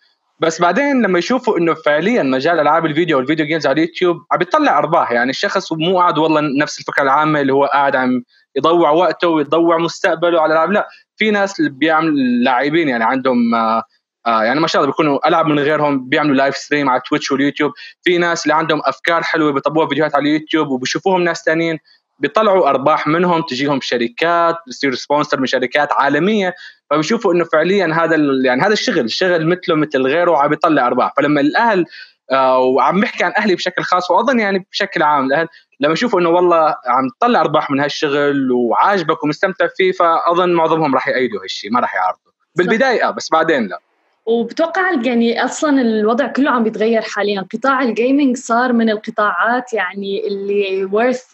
بس 0.41 0.61
بعدين 0.61 1.03
لما 1.03 1.19
يشوفوا 1.19 1.59
إنه 1.59 1.75
فعليا 1.75 2.23
مجال 2.23 2.61
ألعاب 2.61 2.87
الفيديو 2.87 3.17
وال 3.17 3.25
video 3.25 3.47
games 3.47 3.67
على 3.67 3.83
اليوتيوب 3.83 4.17
عم 4.33 4.39
بيطلع 4.39 4.79
أرباح. 4.79 5.13
يعني 5.13 5.31
الشخص 5.31 5.73
مو 5.73 5.99
قاعد 5.99 6.19
والله 6.19 6.41
نفس 6.61 6.81
الفكرة 6.81 7.03
العامة 7.03 7.41
اللي 7.41 7.53
هو 7.53 7.65
قاعد 7.65 7.97
عم 7.97 8.23
يضيع 8.57 8.91
وقته 8.91 9.29
ويضيع 9.29 9.79
مستقبله 9.79 10.41
على 10.41 10.53
العاب 10.53 10.73
لا 10.73 10.89
في 11.17 11.31
ناس 11.31 11.61
بيعمل 11.61 12.45
لاعبين 12.45 12.89
يعني 12.89 13.05
عندهم 13.05 13.55
آه 13.55 13.83
آه 14.27 14.45
يعني 14.45 14.61
ما 14.61 14.67
شاء 14.67 14.83
الله 14.83 14.93
بيكونوا 14.93 15.29
ألعب 15.29 15.47
من 15.47 15.59
غيرهم 15.59 16.09
بيعملوا 16.09 16.35
live 16.35 16.57
stream 16.57 16.91
على 16.91 17.01
Twitch 17.09 17.33
وال 17.33 17.42
YouTube 17.42 17.73
في 18.03 18.19
ناس 18.19 18.43
اللي 18.43 18.55
عندهم 18.55 18.81
أفكار 18.85 19.23
حلوة 19.23 19.53
بيطبقوها 19.53 19.89
فيديوهات 19.89 20.15
على 20.15 20.23
اليوتيوب 20.23 20.69
وبيشوفوهم 20.69 21.23
ناس 21.23 21.43
ثانيين 21.43 21.79
بيطلعوا 22.19 22.69
أرباح 22.69 23.07
منهم 23.07 23.43
تجيهم 23.43 23.81
شركات 23.81 24.57
بصير 24.69 24.95
sponsor 24.95 25.41
من 25.41 25.47
شركات 25.47 25.93
عالمية. 25.93 26.55
فبيشوفوا 26.91 27.33
إنه 27.33 27.45
فعليا 27.45 27.95
هذا 27.95 28.17
يعني 28.45 28.63
هذا 28.63 28.73
الشغل 28.73 29.01
الشغل 29.01 29.47
مثله 29.47 29.75
مثل 29.75 30.03
غيره 30.03 30.37
عم 30.39 30.49
بيطلع 30.49 30.87
أرباح. 30.87 31.13
فلما 31.17 31.41
الأهل 31.41 31.85
آه 32.33 32.59
وعم 32.59 33.01
بحكي 33.01 33.25
عن 33.25 33.33
أهلي 33.39 33.55
بشكل 33.55 33.83
خاص 33.83 34.11
وأظن 34.11 34.41
يعني 34.41 34.67
بشكل 34.73 35.03
عام 35.03 35.27
الاهل 35.27 35.49
لما 35.81 35.93
يشوفوا 35.93 36.21
إنه 36.21 36.29
والله 36.29 36.69
عم 36.69 37.09
تطلع 37.21 37.41
أرباح 37.41 37.71
من 37.71 37.81
هالشغل 37.81 38.53
وعاجبك 38.53 39.25
ومستمتع 39.25 39.67
فيه 39.77 39.93
فأظن 39.93 40.53
معظمهم 40.53 40.95
راح 40.95 41.09
يأيدوا 41.09 41.43
هالشيء 41.43 41.71
ما 41.73 41.81
راح 41.81 41.95
يعارضوا. 41.95 42.33
بالبداية 42.57 43.09
آه 43.09 43.11
بس 43.11 43.31
بعدين 43.31 43.67
لا. 43.67 43.81
وبتوقع 44.27 44.91
يعني 45.05 45.45
أصلا 45.45 45.81
الوضع 45.81 46.27
كله 46.27 46.51
عم 46.51 46.65
بيتغير 46.65 47.03
حاليا. 47.03 47.47
قطاع 47.55 47.83
ال 47.83 47.90
gaming 47.90 48.37
صار 48.37 48.73
من 48.73 48.91
القطاعات 48.91 49.73
يعني 49.73 50.27
اللي 50.27 50.85
ورث 50.85 51.25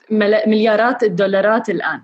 مليارات 0.47 1.03
الدولارات 1.03 1.71
الآن. 1.71 2.03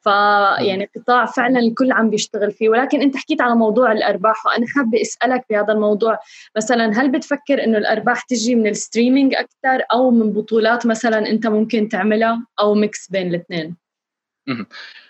فيعني 0.00 0.90
قطاع 0.96 1.26
فعلا 1.26 1.60
الكل 1.60 1.92
عم 1.92 2.10
بيشتغل 2.10 2.52
فيه. 2.52 2.68
ولكن 2.68 3.02
أنت 3.02 3.16
حكيت 3.16 3.40
على 3.40 3.54
موضوع 3.54 3.92
الأرباح 3.92 4.46
وأنا 4.46 4.66
حابة 4.76 5.00
أسألك 5.00 5.44
بهذا 5.50 5.72
الموضوع. 5.72 6.18
مثلا 6.56 7.00
هل 7.00 7.10
بتفكر 7.12 7.64
إنه 7.64 7.78
الأرباح 7.78 8.20
تجي 8.20 8.54
من 8.54 8.66
ال 8.66 8.73
streaming 8.73 9.34
أكثر 9.34 9.84
أو 9.92 10.10
من 10.10 10.32
بطولات 10.32 10.86
مثلا 10.86 11.30
أنت 11.30 11.46
ممكن 11.46 11.88
تعملها 11.88 12.46
أو 12.60 12.74
mix 12.74 13.10
بين 13.10 13.28
الاثنين؟ 13.28 13.76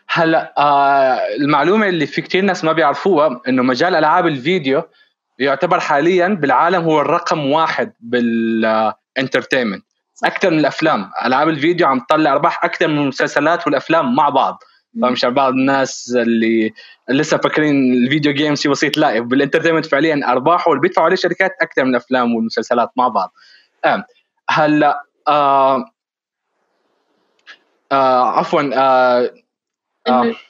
هلأ 0.08 0.54
آه 0.58 1.18
المعلومة 1.40 1.88
اللي 1.88 2.06
في 2.06 2.22
كثير 2.22 2.42
ناس 2.42 2.64
ما 2.64 2.72
بيعرفوها 2.72 3.40
إنه 3.48 3.62
مجال 3.62 3.94
ألعاب 3.94 4.26
الفيديو 4.26 4.82
يعتبر 5.40 5.80
حاليا 5.80 6.28
بالعالم 6.28 6.84
هو 6.84 7.00
الرقم 7.00 7.46
واحد 7.46 7.92
بال 8.00 8.23
entertainment. 8.23 9.84
أكثر 10.24 10.50
من 10.50 10.58
الأفلام. 10.58 11.10
ألعاب 11.24 11.48
الفيديو 11.48 11.86
عم 11.86 12.00
تطلع 12.00 12.32
أرباح 12.32 12.64
أكثر 12.64 12.88
من 12.88 12.98
المسلسلات 12.98 13.66
والأفلام 13.66 14.14
مع 14.14 14.28
بعض. 14.28 14.62
فمش 15.02 15.24
بعض 15.24 15.52
الناس 15.52 16.14
اللي 16.16 16.72
لسه 17.08 17.36
فاكرين 17.36 17.94
ال 17.94 18.00
video 18.00 18.32
games 18.32 18.60
شيء 18.60 18.70
بسيط 18.70 18.96
لا 18.96 19.20
بال 19.20 19.29
entertainment 19.29 19.86
فعليا 19.86 20.20
أرباحه 20.32 20.70
اللي 20.70 20.80
بيدفعوا 20.80 21.04
عليه 21.04 21.14
الشركات 21.14 21.52
أكثر 21.62 21.84
من 21.84 21.90
الأفلام 21.90 22.34
والمسلسلات 22.34 22.90
مع 22.96 23.08
بعض. 23.08 23.32
آه. 23.84 24.04
هلأ 24.50 25.02
آه 25.28 25.84
آه 27.92 28.38
عفوا 28.38 28.62
آه 28.74 29.30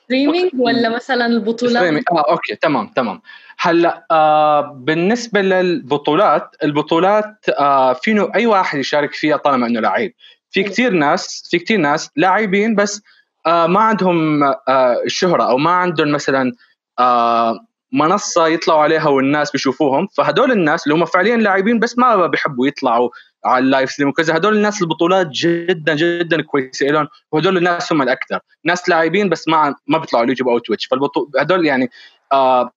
streaming 0.05 0.51
آه 0.55 0.61
ولا 0.61 0.89
مثلا 0.89 1.27
البطولات؟ 1.27 2.05
آه 2.13 2.31
okay 2.31 2.57
تمام 2.57 2.87
تمام. 2.87 3.23
هلا 3.63 4.07
آه 4.11 4.61
بالنسبة 4.61 5.41
للبطولات 5.41 6.57
البطولات 6.65 7.37
آه 7.59 7.93
فيه 7.93 8.31
أي 8.35 8.47
واحد 8.47 8.79
يشارك 8.79 9.15
فيها 9.15 9.37
طالما 9.37 9.67
إنه 9.67 9.81
لعيب. 9.81 10.15
في 10.51 10.63
كثير 10.63 10.93
ناس 10.93 11.49
في 11.51 11.59
كثير 11.59 11.79
ناس 11.79 12.11
لاعبين 12.17 12.75
بس 12.75 13.03
آه 13.47 13.67
ما 13.67 13.81
عندهم 13.81 14.43
آه 14.45 14.97
الشهره 15.07 15.43
أو 15.43 15.59
ما 15.59 15.71
عندهم 15.71 16.13
مثلا 16.13 16.53
آه 16.99 17.67
منصة 17.93 18.47
يطلعوا 18.47 18.81
عليها 18.81 19.09
والناس 19.09 19.51
بيشوفوهم. 19.51 20.07
فهدول 20.07 20.53
الناس 20.53 20.85
اللي 20.87 20.95
هم 20.95 21.05
فعليا 21.05 21.37
لاعبين 21.37 21.79
بس 21.79 21.99
ما 21.99 22.27
بيحبوا 22.27 22.67
يطلعوا 22.67 23.11
على 23.45 23.65
ال 23.65 23.70
live 23.70 23.91
stream 23.91 24.09
وكذا 24.09 24.37
هدول 24.37 24.57
الناس 24.57 24.83
البطولات 24.83 25.27
جدا 25.27 25.95
جدا 25.95 26.43
كويسة 26.43 26.87
لهم 26.87 27.09
وهدول 27.33 27.57
الناس 27.57 27.93
هم 27.93 28.03
الأكثر. 28.03 28.41
ناس 28.65 28.89
لاعبين 28.89 29.29
بس 29.29 29.49
ما 29.49 29.75
ما 29.87 29.99
بيطلعوا 29.99 30.25
اليوتيوب 30.25 30.49
أو 30.49 30.59
تويتش. 30.59 30.87
فالبطول 30.87 31.31
هدول 31.39 31.67
يعني 31.67 31.91
آه 32.33 32.71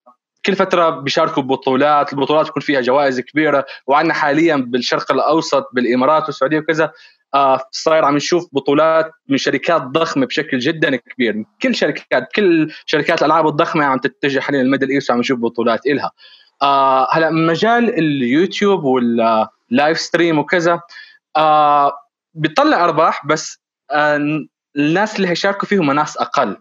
كل 0.45 0.55
فترة 0.55 0.89
بيشاركوا 0.89 1.43
ببطولات 1.43 2.13
البطولات 2.13 2.45
بيكون 2.45 2.61
فيها 2.61 2.81
جوائز 2.81 3.19
كبيرة 3.19 3.65
وعندنا 3.87 4.13
حاليا 4.13 4.55
بالشرق 4.55 5.11
الأوسط 5.11 5.69
بالإمارات 5.73 6.25
والسعودية 6.25 6.59
وكذا 6.59 6.91
آه 7.33 7.59
صاير 7.71 8.05
عم 8.05 8.15
نشوف 8.15 8.47
بطولات 8.51 9.11
من 9.29 9.37
شركات 9.37 9.81
ضخمة 9.81 10.25
بشكل 10.25 10.59
جدا 10.59 10.95
كبير. 10.95 11.45
كل 11.61 11.75
شركات 11.75 12.31
كل 12.35 12.71
شركات 12.85 13.19
الألعاب 13.21 13.47
الضخمة 13.47 13.85
عم 13.85 13.97
تتجه 13.97 14.39
حاليا 14.39 14.63
لل 14.63 14.70
Middle 14.70 14.89
East 14.89 15.09
وعم 15.09 15.19
نشوف 15.19 15.39
بطولات 15.39 15.85
إلها. 15.85 16.11
آه 16.61 17.07
هلأ 17.11 17.29
مجال 17.29 17.89
اليوتيوب 17.99 18.83
وال 18.83 19.22
live 19.22 19.99
stream 19.99 20.39
وكذا 20.39 20.81
آه 21.37 21.93
بيطلع 22.33 22.83
أرباح 22.83 23.25
بس 23.25 23.59
آه 23.91 24.45
الناس 24.77 25.15
اللي 25.15 25.27
هيشاركوا 25.27 25.67
فيهم 25.67 25.91
ناس 25.91 26.17
أقل. 26.17 26.57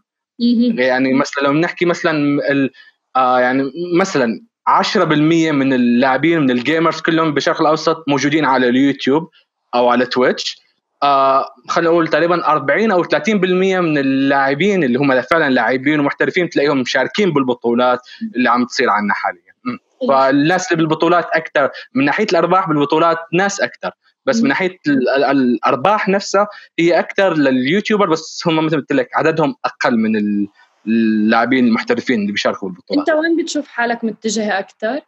يعني 0.79 1.13
مثلا 1.15 1.43
لو 1.45 1.53
بنحكي 1.53 1.85
مثلا 1.85 2.39
آه 3.17 3.41
يعني 3.41 3.73
مثلا 3.99 4.41
10% 4.69 4.97
من 5.53 5.73
اللاعبين 5.73 6.41
من 6.41 6.51
ال 6.51 6.58
gamers 6.58 7.01
كلهم 7.01 7.35
بالشرق 7.35 7.61
الأوسط 7.61 8.05
موجودين 8.09 8.45
على 8.45 8.69
اليوتيوب 8.69 9.31
أو 9.75 9.89
على 9.89 10.07
تويتش. 10.07 10.63
آه 11.03 11.47
خلينا 11.69 11.91
نقول 11.91 12.09
تقريبا 12.09 12.47
40 12.47 12.91
أو 12.91 13.05
30% 13.05 13.09
من 13.29 13.99
اللاعبين 13.99 14.85
اللي 14.85 14.99
هم 14.99 15.21
فعلا 15.21 15.51
لاعبين 15.51 16.01
ومحترفين 16.01 16.49
تلاقيهم 16.49 16.81
مشاركين 16.81 17.33
بالبطولات 17.33 18.01
اللي 18.37 18.51
عم 18.51 18.65
تصير 18.65 18.91
عندنا 18.91 19.15
حاليا. 19.15 19.53
فالناس 20.09 20.73
اللي 20.73 20.83
بالبطولات 20.83 21.29
أكثر 21.33 21.71
من 21.95 22.05
ناحية 22.05 22.27
الأرباح 22.33 22.69
بالبطولات 22.69 23.19
ناس 23.33 23.61
أكثر 23.61 23.91
بس 24.27 24.43
من 24.43 24.49
ناحية 24.49 24.77
الأرباح 25.31 26.09
نفسها 26.09 26.47
هي 26.79 26.99
أكثر 26.99 27.35
لليوتيوبر 27.35 28.09
بس 28.11 28.43
هم 28.47 28.67
مثل 28.67 28.77
ما 28.77 28.81
قلت 28.81 28.93
لك 28.93 29.09
عددهم 29.15 29.55
أقل 29.65 29.99
من 29.99 30.17
اللاعبين 30.87 31.67
المحترفين 31.67 32.21
اللي 32.21 32.33
بيشاركوا 32.33 32.69
بالبطولات. 32.69 33.09
أنت 33.09 33.19
وين 33.19 33.37
بتشوف 33.37 33.69
حالك 33.69 34.05
متجه 34.05 34.59
أكثر؟ 34.59 35.01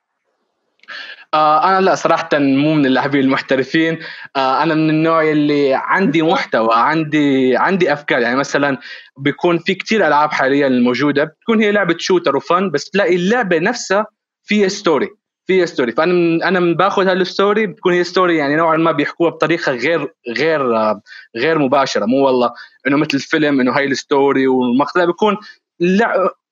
آه 1.34 1.68
أنا 1.68 1.80
لا 1.80 1.94
صراحة 1.94 2.28
مو 2.34 2.74
من 2.74 2.86
اللاعبين 2.86 3.20
المحترفين. 3.20 3.98
آه 4.36 4.62
أنا 4.62 4.74
من 4.74 4.90
النوع 4.90 5.30
اللي 5.30 5.74
عندي 5.74 6.22
محتوى 6.22 6.70
عندي 6.72 7.56
عندي 7.56 7.92
أفكار. 7.92 8.18
يعني 8.20 8.36
مثلا 8.36 8.78
بيكون 9.18 9.58
في 9.58 9.74
كتير 9.74 10.06
ألعاب 10.06 10.32
حاليا 10.32 10.66
الموجوده 10.66 11.24
بتكون 11.24 11.60
هي 11.62 11.72
لعبة 11.72 11.96
shooter 11.98 12.36
و 12.36 12.45
fun 12.45 12.70
بس 12.70 12.90
تلاقي 12.90 13.16
اللعبة 13.16 13.58
نفسها 13.58 14.06
فيها 14.42 14.68
story 14.68 15.08
فيها 15.46 15.66
story 15.66 15.92
فأنا 15.92 16.12
من 16.12 16.42
أنا 16.42 16.60
من 16.60 16.74
باخذ 16.74 17.08
هال 17.08 17.25
story 17.25 17.66
بتكون 17.66 17.92
هي 17.92 18.04
story 18.04 18.36
يعني 18.36 18.56
نوعا 18.56 18.76
ما 18.76 18.92
بيحكوها 18.92 19.30
بطريقة 19.30 19.72
غير 19.72 20.14
غير 20.28 20.76
آه 20.76 21.00
غير 21.36 21.58
مباشرة. 21.58 22.04
مو 22.04 22.26
والله 22.26 22.50
إنه 22.86 22.96
مثل 22.96 23.10
الفيلم 23.14 23.60
إنه 23.60 23.76
هاي 23.76 23.84
ال 23.84 23.95
story 23.95 24.46
والمقطع. 24.46 25.04
بيكون 25.04 25.36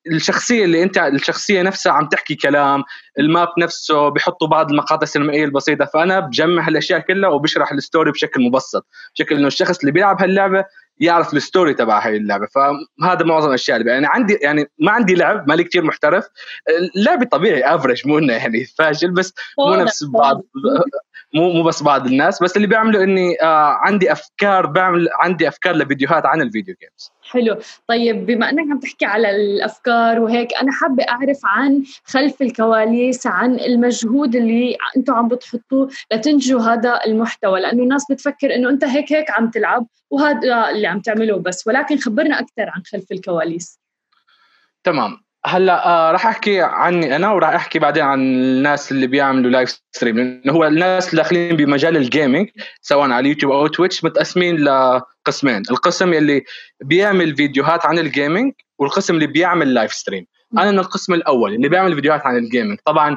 الشخصية 0.06 0.64
اللي 0.64 0.82
أنت 0.82 0.98
الشخصية 0.98 1.62
نفسها 1.62 1.92
عم 1.92 2.08
تحكي 2.08 2.34
كلام 2.34 2.84
ال 3.18 3.26
map 3.26 3.48
نفسه 3.58 4.08
بحطوا 4.08 4.48
بعض 4.48 4.70
المقاطع 4.70 5.02
السينمائية 5.02 5.44
البسيطة 5.44 5.84
فأنا 5.84 6.20
بجمع 6.20 6.66
هالأشياء 6.68 7.00
كلها 7.00 7.30
وبشرح 7.30 7.72
ال 7.72 7.78
story 7.78 8.10
بشكل 8.10 8.42
مبسط 8.42 8.86
بشكل 9.14 9.36
إنه 9.36 9.46
الشخص 9.46 9.78
اللي 9.78 9.92
بيلعب 9.92 10.22
هاللعبة 10.22 10.64
يعرف 10.98 11.34
ال 11.34 11.41
story 11.41 11.74
تبع 11.74 12.06
هاي 12.06 12.16
اللعبة 12.16 12.46
فهذا 12.46 13.24
معظم 13.24 13.48
الأشياء 13.48 13.76
اللي 13.76 13.90
يعني 13.90 14.06
عندي 14.06 14.38
يعني 14.42 14.70
ما 14.78 14.92
عندي 14.92 15.14
لعب 15.14 15.48
مالي 15.48 15.64
كثير 15.64 15.84
محترف 15.84 16.28
لعبي 16.96 17.24
طبيعي 17.24 17.74
average 17.74 18.08
مو 18.08 18.18
إنه 18.18 18.32
يعني 18.32 18.64
فاشل 18.64 19.10
بس 19.10 19.34
مو 19.58 19.74
نفس 19.74 20.04
بعض 20.04 20.42
مو 21.34 21.52
مو 21.52 21.62
بس 21.62 21.82
بعض 21.82 22.06
الناس 22.06 22.42
بس 22.42 22.56
اللي 22.56 22.66
بيعملوا 22.66 23.02
إني 23.02 23.42
آه 23.42 23.78
عندي 23.80 24.12
أفكار 24.12 24.66
بعمل 24.66 25.08
عندي 25.20 25.48
أفكار 25.48 25.74
لفيديوهات 25.74 26.26
عن 26.26 26.42
ال 26.42 26.48
video 26.48 26.74
games 26.80 27.12
حلو. 27.32 27.56
طيب 27.88 28.26
بما 28.26 28.50
إنك 28.50 28.70
عم 28.70 28.78
تحكي 28.78 29.04
على 29.04 29.30
الأفكار 29.30 30.20
وهيك 30.20 30.54
أنا 30.54 30.72
حابة 30.72 31.04
أعرف 31.08 31.40
عن 31.44 31.84
خلف 32.04 32.42
الكواليس 32.42 33.26
عن 33.26 33.60
المجهود 33.60 34.36
اللي 34.36 34.76
أنتم 34.96 35.14
عم 35.14 35.28
بتحطوه 35.28 35.88
لتنتجوا 36.12 36.60
هذا 36.60 37.00
المحتوى. 37.06 37.60
لأنه 37.60 37.82
الناس 37.82 38.04
بتفكر 38.10 38.54
إنه 38.54 38.70
أنت 38.70 38.84
هيك 38.84 39.12
هيك 39.12 39.30
عم 39.30 39.50
تلعب 39.50 39.86
وهذا 40.10 40.70
اللي 40.70 40.86
عم 40.86 41.00
تعمله 41.00 41.38
بس. 41.38 41.66
ولكن 41.66 41.96
خبرنا 41.98 42.40
أكثر 42.40 42.70
عن 42.70 42.82
خلف 42.92 43.12
الكواليس. 43.12 43.78
تمام. 44.84 45.31
هلا 45.46 45.86
آه 45.86 46.12
راح 46.12 46.26
احكي 46.26 46.60
عني 46.60 47.16
أنا 47.16 47.30
وراح 47.30 47.54
احكي 47.54 47.78
بعدين 47.78 48.02
عن 48.02 48.20
الناس 48.20 48.92
اللي 48.92 49.06
بيعملوا 49.06 49.50
live 49.50 49.80
stream 49.92 50.42
هو 50.50 50.64
الناس 50.64 51.10
اللي 51.10 51.22
داخلين 51.22 51.56
بمجال 51.56 51.96
ال 51.96 52.04
gaming 52.04 52.48
سواء 52.80 53.10
على 53.10 53.18
اليوتيوب 53.18 53.52
أو 53.52 53.66
تويتش 53.66 54.04
متقسمين 54.04 54.56
لقسمين. 54.56 55.62
القسم 55.70 56.12
اللي 56.12 56.44
بيعمل 56.84 57.36
فيديوهات 57.36 57.86
عن 57.86 57.98
ال 57.98 58.06
gaming 58.06 58.52
والقسم 58.78 59.14
اللي 59.14 59.26
بيعمل 59.26 59.74
live 59.74 59.92
stream 59.92 60.26
أنا 60.58 60.70
من 60.70 60.78
القسم 60.78 61.14
الأول 61.14 61.54
اللي 61.54 61.68
بيعمل 61.68 61.94
فيديوهات 61.94 62.26
عن 62.26 62.36
ال 62.36 62.42
gaming 62.42 62.78
طبعا 62.86 63.16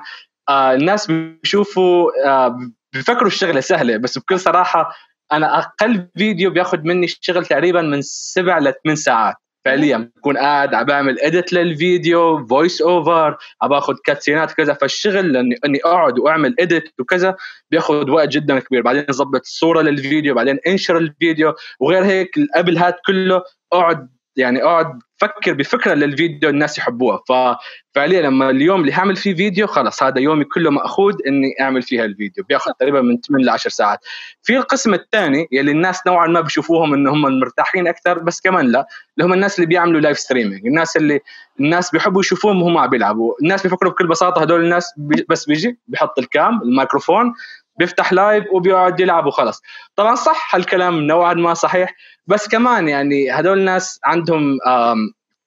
آه 0.49 0.73
الناس 0.73 1.11
بيشوفوا 1.11 2.11
آه 2.27 2.59
بيفكروا 2.93 3.27
الشغلة 3.27 3.59
سهلة 3.59 3.97
بس 3.97 4.17
بكل 4.17 4.39
صراحة 4.39 4.91
أنا 5.31 5.59
أقل 5.59 6.07
فيديو 6.17 6.51
بياخذ 6.51 6.79
مني 6.81 7.05
الشغل 7.05 7.45
تقريبا 7.45 7.81
من 7.81 8.01
سبع 8.01 8.59
لثمان 8.59 8.95
ساعات. 8.95 9.35
فعليا 9.65 10.11
بكون 10.17 10.37
قاعد 10.37 10.73
عم 10.73 10.85
بعمل 10.85 11.19
edit 11.19 11.53
للفيديو 11.53 12.47
voice 12.47 12.81
over 12.81 13.37
عم 13.61 13.69
باخذ 13.69 13.95
cutscene 14.05 14.46
ات 14.46 14.51
كذا 14.51 14.73
فالشغل 14.73 15.33
لاني 15.33 15.55
إني 15.65 15.79
أقعد 15.85 16.19
وأعمل 16.19 16.55
edit 16.59 16.83
وكذا 16.99 17.35
بياخذ 17.71 18.09
وقت 18.09 18.29
جدا 18.29 18.59
كبير. 18.59 18.81
بعدين 18.81 19.05
أظبط 19.09 19.39
الصورة 19.39 19.81
للفيديو 19.81 20.35
بعدين 20.35 20.59
إنشر 20.67 20.97
الفيديو 20.97 21.53
وغير 21.79 22.05
هيك 22.05 22.31
قبل 22.55 22.77
هاد 22.77 22.93
كله 23.07 23.43
أقعد 23.73 24.15
يعني 24.37 24.63
اقعد 24.63 24.99
فكر 25.17 25.53
بفكرة 25.53 25.93
للفيديو 25.93 26.49
الناس 26.49 26.77
يحبوها. 26.77 27.19
ففعليا 27.27 28.21
لما 28.21 28.49
اليوم 28.49 28.81
اللي 28.81 28.93
هعمل 28.93 29.15
فيه 29.15 29.35
فيديو 29.35 29.67
خلص 29.67 30.03
هذا 30.03 30.19
يومي 30.19 30.43
كله 30.45 30.69
مأخوذ 30.71 31.13
إني 31.27 31.53
أعمل 31.61 31.81
فيها 31.81 32.05
الفيديو 32.05 32.43
بياخذ 32.49 32.71
تقريبا 32.79 33.01
من 33.01 33.17
8 33.21 33.45
ل 33.45 33.49
10 33.49 33.69
ساعات. 33.69 33.99
في 34.43 34.57
القسم 34.57 34.93
الثاني 34.93 35.47
يلي 35.51 35.71
الناس 35.71 36.07
نوعا 36.07 36.27
ما 36.27 36.41
بيشوفوهم 36.41 36.93
إنه 36.93 37.13
هم 37.13 37.39
مرتاحين 37.39 37.87
أكثر 37.87 38.19
بس 38.19 38.41
كمان 38.41 38.65
لا 38.71 38.87
اللي 39.17 39.27
هم 39.29 39.33
الناس 39.33 39.55
اللي 39.55 39.67
بيعملوا 39.67 40.01
live 40.01 40.19
streaming 40.19 40.67
الناس 40.67 40.97
اللي 40.97 41.19
الناس 41.59 41.91
بيحبوا 41.91 42.21
يشوفوهم 42.21 42.61
وهم 42.61 42.77
عم 42.77 42.89
بيلعبوا. 42.89 43.33
الناس 43.41 43.63
بيفكروا 43.63 43.91
بكل 43.91 44.07
بساطة 44.07 44.41
هدول 44.41 44.63
الناس 44.63 44.93
بي 44.97 45.25
بس 45.29 45.45
بيجي 45.45 45.79
بيحط 45.87 46.19
ال 46.19 46.30
cam 46.30 46.61
الميكروفون 46.61 47.33
بيفتح 47.79 48.13
live 48.13 48.45
وبيقعد 48.51 48.99
يلعب 48.99 49.25
وخلص. 49.25 49.61
طبعا 49.95 50.15
صح 50.15 50.55
هالكلام 50.55 50.99
نوعا 50.99 51.33
ما 51.33 51.53
صحيح 51.53 51.93
بس 52.27 52.47
كمان 52.47 52.87
يعني 52.87 53.31
هدول 53.31 53.59
الناس 53.59 53.99
عندهم 54.03 54.57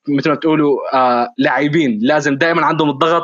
مثل 0.09 0.29
ما 0.31 0.35
تقولوا 0.35 0.79
لاعبين. 1.39 1.99
لازم 2.03 2.37
دائما 2.37 2.67
عندهم 2.67 2.91
الضغط 2.91 3.23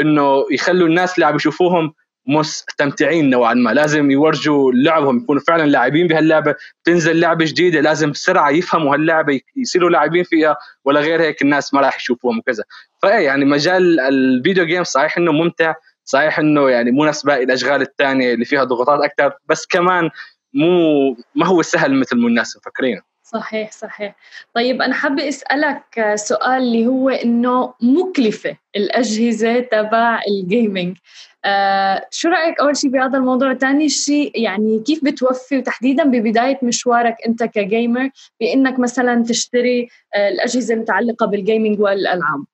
إنه 0.00 0.44
يخلوا 0.50 0.88
الناس 0.88 1.14
اللي 1.14 1.26
عم 1.26 1.36
يشوفوهم 1.36 1.92
مستمتعين 2.26 3.30
نوعا 3.30 3.54
ما. 3.54 3.70
لازم 3.70 4.10
يورجوا 4.10 4.72
لعبهم 4.72 5.18
يكونوا 5.18 5.42
فعلا 5.48 5.62
لاعبين 5.62 6.06
بهاللعبة. 6.06 6.54
تنزل 6.84 7.20
لعبة 7.20 7.44
جديدة 7.44 7.80
لازم 7.80 8.10
بسرعة 8.10 8.50
يفهموا 8.50 8.94
هاللعبة 8.94 9.40
يصيروا 9.56 9.90
لاعبين 9.90 10.24
فيها 10.24 10.56
ولا 10.84 11.00
غير 11.00 11.22
هيك 11.22 11.42
الناس 11.42 11.74
ما 11.74 11.80
راح 11.80 11.96
يشوفوهم 11.96 12.38
وكذا. 12.38 12.64
فإيه 13.02 13.24
يعني 13.24 13.44
مجال 13.44 14.00
ال 14.00 14.11
video 14.11 14.64
game 14.64 14.84
صحيح 14.84 15.18
إنه 15.18 15.32
ممتع 15.32 15.74
صحيح 16.04 16.38
إنه 16.38 16.70
يعني 16.70 16.90
مو 16.90 17.04
نفس 17.04 17.22
باقي 17.22 17.44
الأشغال 17.44 17.82
الثانية 17.82 18.34
اللي 18.34 18.44
فيها 18.44 18.64
ضغوطات 18.64 19.00
أكثر 19.00 19.38
بس 19.46 19.66
كمان 19.66 20.10
مو 20.54 21.16
ما 21.34 21.46
هو 21.46 21.62
سهل 21.62 22.00
مثل 22.00 22.16
ما 22.16 22.28
الناس 22.28 22.56
مفكرين. 22.56 23.00
صحيح 23.22 23.72
صحيح. 23.72 24.16
طيب 24.54 24.82
أنا 24.82 24.94
حابة 24.94 25.28
أسألك 25.28 26.12
سؤال 26.14 26.62
اللي 26.62 26.86
هو 26.86 27.08
إنه 27.08 27.74
مكلفة 27.80 28.56
الأجهزة 28.76 29.60
تبع 29.60 30.20
ال 30.28 30.38
gaming 30.38 30.96
آه 31.44 32.06
شو 32.10 32.28
رأيك 32.28 32.60
أول 32.60 32.76
شيء 32.76 32.90
بهذا 32.90 33.18
الموضوع؟ 33.18 33.54
ثاني 33.54 33.88
شيء 33.88 34.42
يعني 34.42 34.82
كيف 34.86 35.04
بتوفي 35.04 35.58
وتحديدا 35.58 36.04
ببداية 36.04 36.58
مشوارك 36.62 37.16
أنت 37.26 37.44
ك 37.44 37.55
gamer 37.55 38.10
بإنك 38.40 38.78
مثلا 38.78 39.24
تشتري 39.24 39.88
آه 40.14 40.28
الأجهزة 40.28 40.74
المتعلقة 40.74 41.26
بال 41.26 41.39
gaming 41.39 41.80
والألعاب؟ 41.80 42.44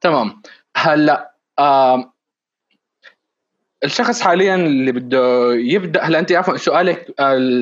تمام. 0.00 0.42
هلأ 0.76 1.37
آه 1.58 2.12
الشخص 3.84 4.20
حاليا 4.20 4.54
اللي 4.54 4.92
بده 4.92 5.54
يبدأ 5.54 6.02
هلا 6.02 6.18
أنت 6.18 6.32
عفوا 6.32 6.56
سؤالك 6.56 7.14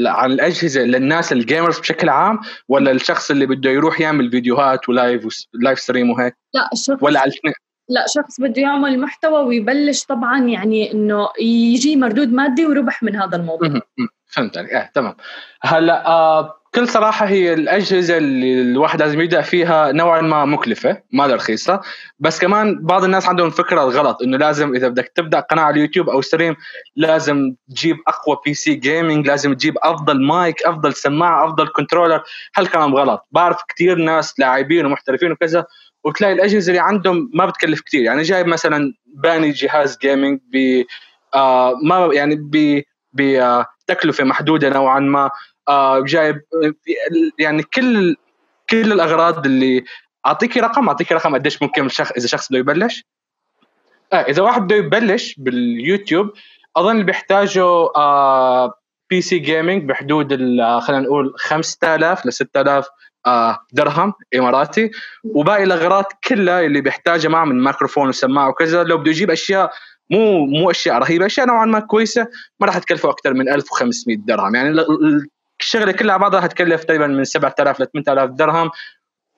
عن 0.07 0.33
الأجهزة 0.33 0.81
للناس 0.81 1.33
ال 1.33 1.39
gamers 1.39 1.79
بشكل 1.79 2.09
عام 2.09 2.41
ولا 2.69 2.91
الشخص 2.91 3.31
اللي 3.31 3.47
بده 3.47 3.71
يروح 3.71 4.01
يعمل 4.01 4.31
فيديوهات 4.31 4.89
و 4.89 5.00
live 5.00 5.47
و 5.55 5.60
live 5.60 5.79
stream 5.79 6.11
وهيك؟ 6.11 6.35
لا 6.55 6.69
الشخص 6.73 7.03
ولا 7.03 7.21
على 7.21 7.31
الاثنين 7.31 7.55
لا 7.89 8.05
شخص 8.09 8.41
بده 8.41 8.63
يعمل 8.63 9.01
محتوى 9.01 9.43
ويبلش 9.43 10.05
طبعا 10.05 10.41
يعني 10.41 10.93
إنه 10.93 11.29
يجي 11.41 11.97
مردود 11.97 12.33
مادي 12.33 12.67
وربح 12.67 13.03
من 13.03 13.17
هذا 13.17 13.37
الموضوع. 13.37 13.81
فهمت 14.27 14.59
عليك 14.59 14.73
آه 14.73 14.91
تمام. 14.95 15.15
هلأ 15.63 16.07
آه 16.07 16.57
بكل 16.77 16.89
صراحة 16.89 17.27
هي 17.27 17.53
الأجهزة 17.55 18.17
اللي 18.17 18.61
الواحد 18.61 19.03
لازم 19.03 19.21
يبدأ 19.21 19.41
فيها 19.41 19.93
نوعا 19.93 20.21
ما 20.21 20.45
مكلفة 20.45 21.03
ما 21.13 21.27
رخيصة. 21.27 21.81
بس 22.19 22.41
كمان 22.41 22.79
بعض 22.83 23.05
الناس 23.05 23.29
عندهم 23.29 23.47
الفكرة 23.47 23.85
الغلط 23.85 24.23
إنه 24.23 24.37
لازم 24.39 24.75
إذا 24.75 24.89
بدك 24.89 25.13
تبدأ 25.15 25.41
قناة 25.41 25.63
على 25.63 25.75
اليوتيوب 25.75 26.09
أو 26.09 26.21
stream 26.21 26.57
لازم 26.97 27.55
تجيب 27.71 27.97
أقوى 28.09 28.37
PC 28.45 28.55
gaming 28.55 29.27
لازم 29.27 29.55
تجيب 29.55 29.75
أفضل 29.83 30.23
مايك 30.27 30.63
أفضل 30.63 30.95
سماعة 30.95 31.47
أفضل 31.47 31.69
controller 31.69 32.23
هالكلام 32.57 32.95
غلط. 32.95 33.27
بعرف 33.33 33.57
كثير 33.69 33.99
ناس 33.99 34.41
لاعبين 34.41 34.87
ومحترفين 34.87 35.33
وكذا 35.33 35.67
وتلاقي 36.07 36.33
الأجهزة 36.33 36.71
اللي 36.71 36.83
عندهم 36.83 37.31
ما 37.35 37.47
بتكلف 37.47 37.81
كثير 37.81 38.03
يعني 38.03 38.23
جايب 38.23 38.47
مثلا 38.47 38.95
باني 39.07 39.51
جهاز 39.51 39.99
gaming 39.99 40.41
ب 40.53 40.85
آه 41.35 41.75
ما 41.83 42.15
يعني 42.15 42.35
ب 42.37 42.83
بتكلفه 43.13 44.25
محدودة 44.25 44.69
نوعا 44.69 45.01
ما. 45.01 45.31
آه 45.69 46.01
جايب 46.01 46.41
يعني 47.39 47.63
كل 47.63 48.17
كل 48.71 48.93
الأغراض 48.93 49.47
اللي 49.47 49.85
اعطيكي 50.27 50.61
رقم 50.61 50.89
اعطيكي 50.89 51.15
رقم 51.15 51.35
قديش 51.35 51.63
ممكن 51.63 51.87
الشخص 51.87 52.11
إذا 52.13 52.27
شخص 52.27 52.49
بده 52.51 52.59
يبلش. 52.59 53.05
آه 54.13 54.17
إذا 54.17 54.43
واحد 54.43 54.63
بده 54.63 54.77
يبلش 54.77 55.35
باليوتيوب 55.39 56.33
أظن 56.77 56.91
اللي 56.91 57.05
بيحتاجه 57.05 57.65
آه 57.97 58.75
PC 59.11 59.21
gaming 59.21 59.85
بحدود 59.85 60.29
خلينا 60.81 61.03
نقول 61.03 61.35
5000 61.37 62.27
ل 62.27 62.33
6000 62.33 62.85
آه 62.87 62.91
درهم 63.73 64.13
إماراتي. 64.37 64.91
وباقي 65.25 65.65
الأغراض 65.65 66.05
كلها 66.29 66.61
اللي 66.61 66.81
بيحتاجها 66.81 67.29
معه 67.29 67.45
من 67.45 67.65
ميكروفون 67.65 68.09
وسماعة 68.09 68.49
وكذا. 68.49 68.83
لو 68.85 68.99
بده 68.99 69.11
يجيب 69.11 69.31
أشياء 69.31 69.71
مو 70.11 70.47
مو 70.47 70.71
أشياء 70.71 70.99
رهيبة 70.99 71.27
أشياء 71.27 71.47
نوعا 71.47 71.67
ما 71.67 71.81
كويسة 71.81 72.27
ما 72.61 72.67
راح 72.67 72.79
تكلفه 72.79 73.11
أكثر 73.11 73.35
من 73.35 73.49
1500 73.49 74.17
درهم. 74.17 74.55
يعني 74.55 74.85
الشغلة 75.61 75.93
كلها 75.93 76.17
بعضها 76.17 76.41
حتكلف 76.41 76.85
تقريبا 76.85 77.07
من 77.07 77.25
7000 77.25 77.81
ل 77.81 77.87
8000 77.87 78.31
درهم. 78.31 78.71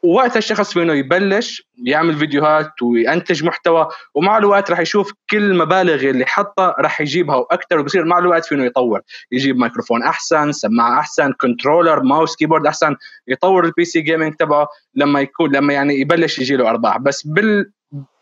ووقتها 0.03 0.39
الشخص 0.39 0.73
فينه 0.73 0.93
يبلش 0.93 1.63
يعمل 1.85 2.17
فيديوهات 2.17 2.83
وينتج 2.83 3.45
محتوى 3.45 3.89
ومع 4.15 4.39
الوقت 4.39 4.71
راح 4.71 4.81
يشوف 4.81 5.13
كل 5.31 5.51
المبالغ 5.51 6.11
اللي 6.11 6.27
حطها 6.27 6.75
راح 6.79 7.01
يجيبها 7.01 7.37
وأكثر 7.37 7.79
وبصير 7.79 8.05
مع 8.05 8.19
الوقت 8.19 8.45
فينه 8.45 8.65
يطور. 8.65 9.01
يجيب 9.33 9.57
ميكروفون 9.57 10.03
أحسن 10.03 10.53
سماعة 10.53 11.01
أحسن 11.01 11.33
controller 11.33 12.03
mouse 12.03 12.37
keyboard 12.37 12.67
أحسن 12.67 12.97
يطور 13.29 13.65
ال 13.65 13.85
PC 13.85 14.01
gaming 14.01 14.35
تبعه 14.35 14.69
لما 14.95 15.21
يكون 15.21 15.57
لما 15.57 15.73
يعني 15.73 16.01
يبلش 16.01 16.39
يجي 16.39 16.57
له 16.57 16.71
أرباح. 16.71 16.99
بس 16.99 17.27
بال 17.27 17.73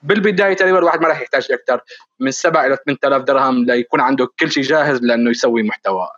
بالبداية 0.02 0.54
تقريبا 0.54 0.78
الواحد 0.78 1.00
ما 1.00 1.08
راح 1.08 1.20
يحتاج 1.20 1.46
أكثر 1.52 1.80
من 2.20 2.30
7 2.30 2.66
إلى 2.66 2.76
8000 2.86 3.22
درهم 3.22 3.64
ليكون 3.64 4.00
عنده 4.00 4.28
كل 4.40 4.50
شيء 4.52 4.62
جاهز 4.62 5.02
لأنه 5.02 5.30
يسوي 5.30 5.62
محتوى. 5.62 6.08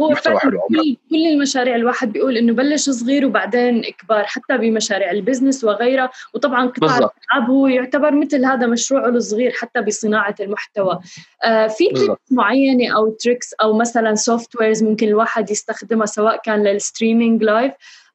هو 0.00 0.10
محتوى 0.10 0.38
حلو 0.38 0.60
كل, 0.68 0.96
كل 1.10 1.26
المشاريع 1.26 1.76
الواحد 1.76 2.12
بيقول 2.12 2.36
إنه 2.36 2.52
بلش 2.52 2.90
صغير 2.90 3.26
وبعدين 3.26 3.82
كبار 3.82 4.24
حتى 4.24 4.58
بمشاريع 4.58 5.10
ال 5.10 5.16
business 5.16 5.64
وغيرها. 5.64 6.10
وطبعا 6.34 6.66
قطاع 6.66 6.96
الألعاب 6.96 7.50
هو 7.50 7.66
يعتبر 7.66 8.14
مثل 8.14 8.44
هذا 8.44 8.66
مشروعه 8.66 9.08
الصغير 9.08 9.50
حتى 9.50 9.80
بصناعة 9.80 10.34
المحتوى. 10.40 11.00
آه 11.44 11.66
في 11.66 11.88
tricks 11.88 12.20
معينة 12.30 12.96
أو 12.96 13.10
tricks 13.10 13.54
أو 13.62 13.78
مثلا 13.78 14.14
softwares 14.14 14.82
ممكن 14.82 15.08
الواحد 15.08 15.50
يستخدمها 15.50 16.06
سواء 16.06 16.40
كان 16.44 16.62
لل 16.62 16.77
streaming 16.77 17.42
live 17.42 17.72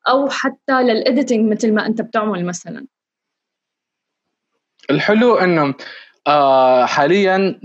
أو 0.10 0.30
حتى 0.30 0.84
لل 0.84 0.99
editing 0.99 1.52
مثل 1.52 1.74
ما 1.74 1.86
أنت 1.86 2.02
بتعمل 2.02 2.46
مثلا. 2.46 2.86
الحلو 4.90 5.36
إنه 5.36 5.74
آه 6.28 6.86
حاليا 6.86 7.60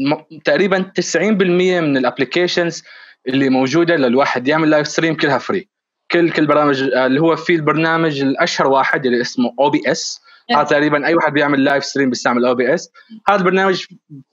تقريبا 0.44 0.92
90% 1.00 1.16
من 1.18 1.96
ال 1.96 2.03
applications 2.03 2.82
اللي 3.28 3.48
موجودة 3.48 3.96
للواحد 3.96 4.48
يعمل 4.48 4.70
live 4.70 4.88
stream 4.88 5.14
كلها 5.14 5.38
free 5.38 5.68
كل 6.10 6.30
كل 6.30 6.46
برامج 6.46 6.82
آه، 6.82 7.06
اللي 7.06 7.20
هو 7.20 7.36
في 7.36 7.54
البرنامج 7.54 8.20
الأشهر 8.20 8.66
واحد 8.66 9.06
اللي 9.06 9.20
اسمه 9.20 9.54
OBS 9.60 10.20
هذا 10.56 10.62
تقريبا 10.62 11.06
أي 11.06 11.14
واحد 11.14 11.32
بيعمل 11.32 11.64
live 11.64 11.84
stream 11.84 12.10
بيستعمل 12.10 12.44
OBS 12.44 12.92
هذا 13.28 13.38
البرنامج 13.38 13.84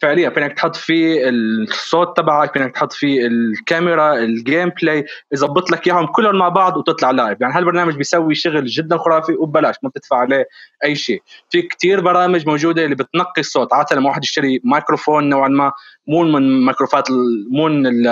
فعليا 0.02 0.30
فينك 0.30 0.54
تحط 0.54 0.76
فيه 0.76 1.30
الصوت 1.30 2.18
تبعك 2.18 2.54
فينك 2.54 2.76
تحط 2.76 2.94
فيه 2.94 3.28
الكاميرا 3.28 4.14
ال 4.14 4.72
gameplay 4.82 5.06
يظبط 5.32 5.72
لك 5.72 5.88
إياهم 5.88 6.06
كلهم 6.06 6.36
مع 6.36 6.50
بعض 6.50 6.78
وتطلع 6.78 7.12
live 7.12 7.42
يعني 7.42 7.54
هالبرنامج 7.54 7.96
بيسوي 7.96 8.36
شغل 8.36 8.66
جدا 8.66 8.98
خرافي 8.98 9.34
وببلاش 9.34 9.76
ما 9.84 9.90
بتدفع 9.90 10.18
عليه 10.18 10.46
أي 10.84 10.96
شيء. 10.96 11.22
في 11.50 11.62
كتير 11.62 12.02
برامج 12.02 12.48
موجودة 12.48 12.84
اللي 12.84 12.96
بتنقي 12.96 13.40
الصوت. 13.40 13.74
عادة 13.74 13.96
لما 13.96 14.10
واحد 14.10 14.24
يشتري 14.24 14.62
مايكروفون 14.64 15.30
نوعا 15.30 15.48
ما 15.48 15.72
مو 16.08 16.24
من 16.24 16.66
ميكروفات 16.66 17.12
مو 17.52 17.68
من 17.68 18.04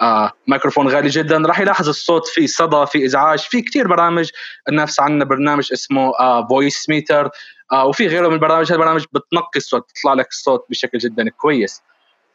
آه 0.00 0.32
ميكروفون 0.48 0.88
غالي 0.88 1.08
جدا. 1.08 1.38
راح 1.38 1.60
يلاحظ 1.60 1.88
الصوت 1.88 2.26
في 2.26 2.46
صدى 2.46 2.86
في 2.86 3.04
إزعاج 3.04 3.38
في 3.38 3.62
كثير 3.62 3.88
برامج. 3.88 4.30
نفس 4.68 5.00
عندنا 5.00 5.24
برنامج 5.24 5.68
اسمه 5.72 6.12
آه 6.20 6.46
Voicemeeter 6.46 7.30
آه 7.72 7.86
وفي 7.86 8.06
غيره 8.06 8.28
من 8.28 8.34
البرامج. 8.34 8.72
هالبرامج 8.72 9.04
بتنقي 9.12 9.56
الصوت 9.56 9.82
بتطلع 9.90 10.12
لك 10.14 10.28
الصوت 10.28 10.66
بشكل 10.70 10.98
جدا 10.98 11.28
كويس. 11.28 11.82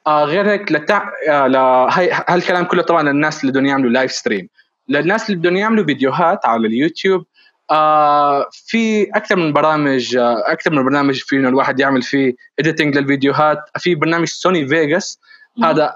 آه 0.08 0.24
غير 0.24 0.50
هيك 0.50 0.72
لتع... 0.72 1.10
آه 1.30 1.48
ل... 1.48 1.56
هي... 1.92 2.24
هالكلام 2.30 2.66
كله 2.66 2.82
طبعا 2.82 3.04
للناس 3.04 3.42
اللي 3.42 3.52
بدهم 3.52 3.66
يعملوا 3.66 3.90
live 3.90 4.12
stream 4.12 4.50
للناس 4.90 5.30
اللي 5.30 5.40
بدهم 5.40 5.56
يعملوا 5.56 5.86
فيديوهات 5.86 6.46
على 6.46 6.68
اليوتيوب 6.68 7.26
آه 7.72 8.50
في 8.52 9.04
أكثر 9.04 9.36
من 9.36 9.54
برامج 9.54 10.16
آه 10.16 10.44
أكثر 10.52 10.72
من 10.72 10.84
برنامج 10.84 11.20
فينا 11.20 11.50
الواحد 11.50 11.80
يعمل 11.80 12.02
فيه 12.02 12.34
editing 12.60 12.98
للفيديوهات. 12.98 13.58
في 13.78 13.96
برنامج 13.96 14.28
Sony 14.28 14.68
Vegas 14.68 15.20
هذا 15.64 15.96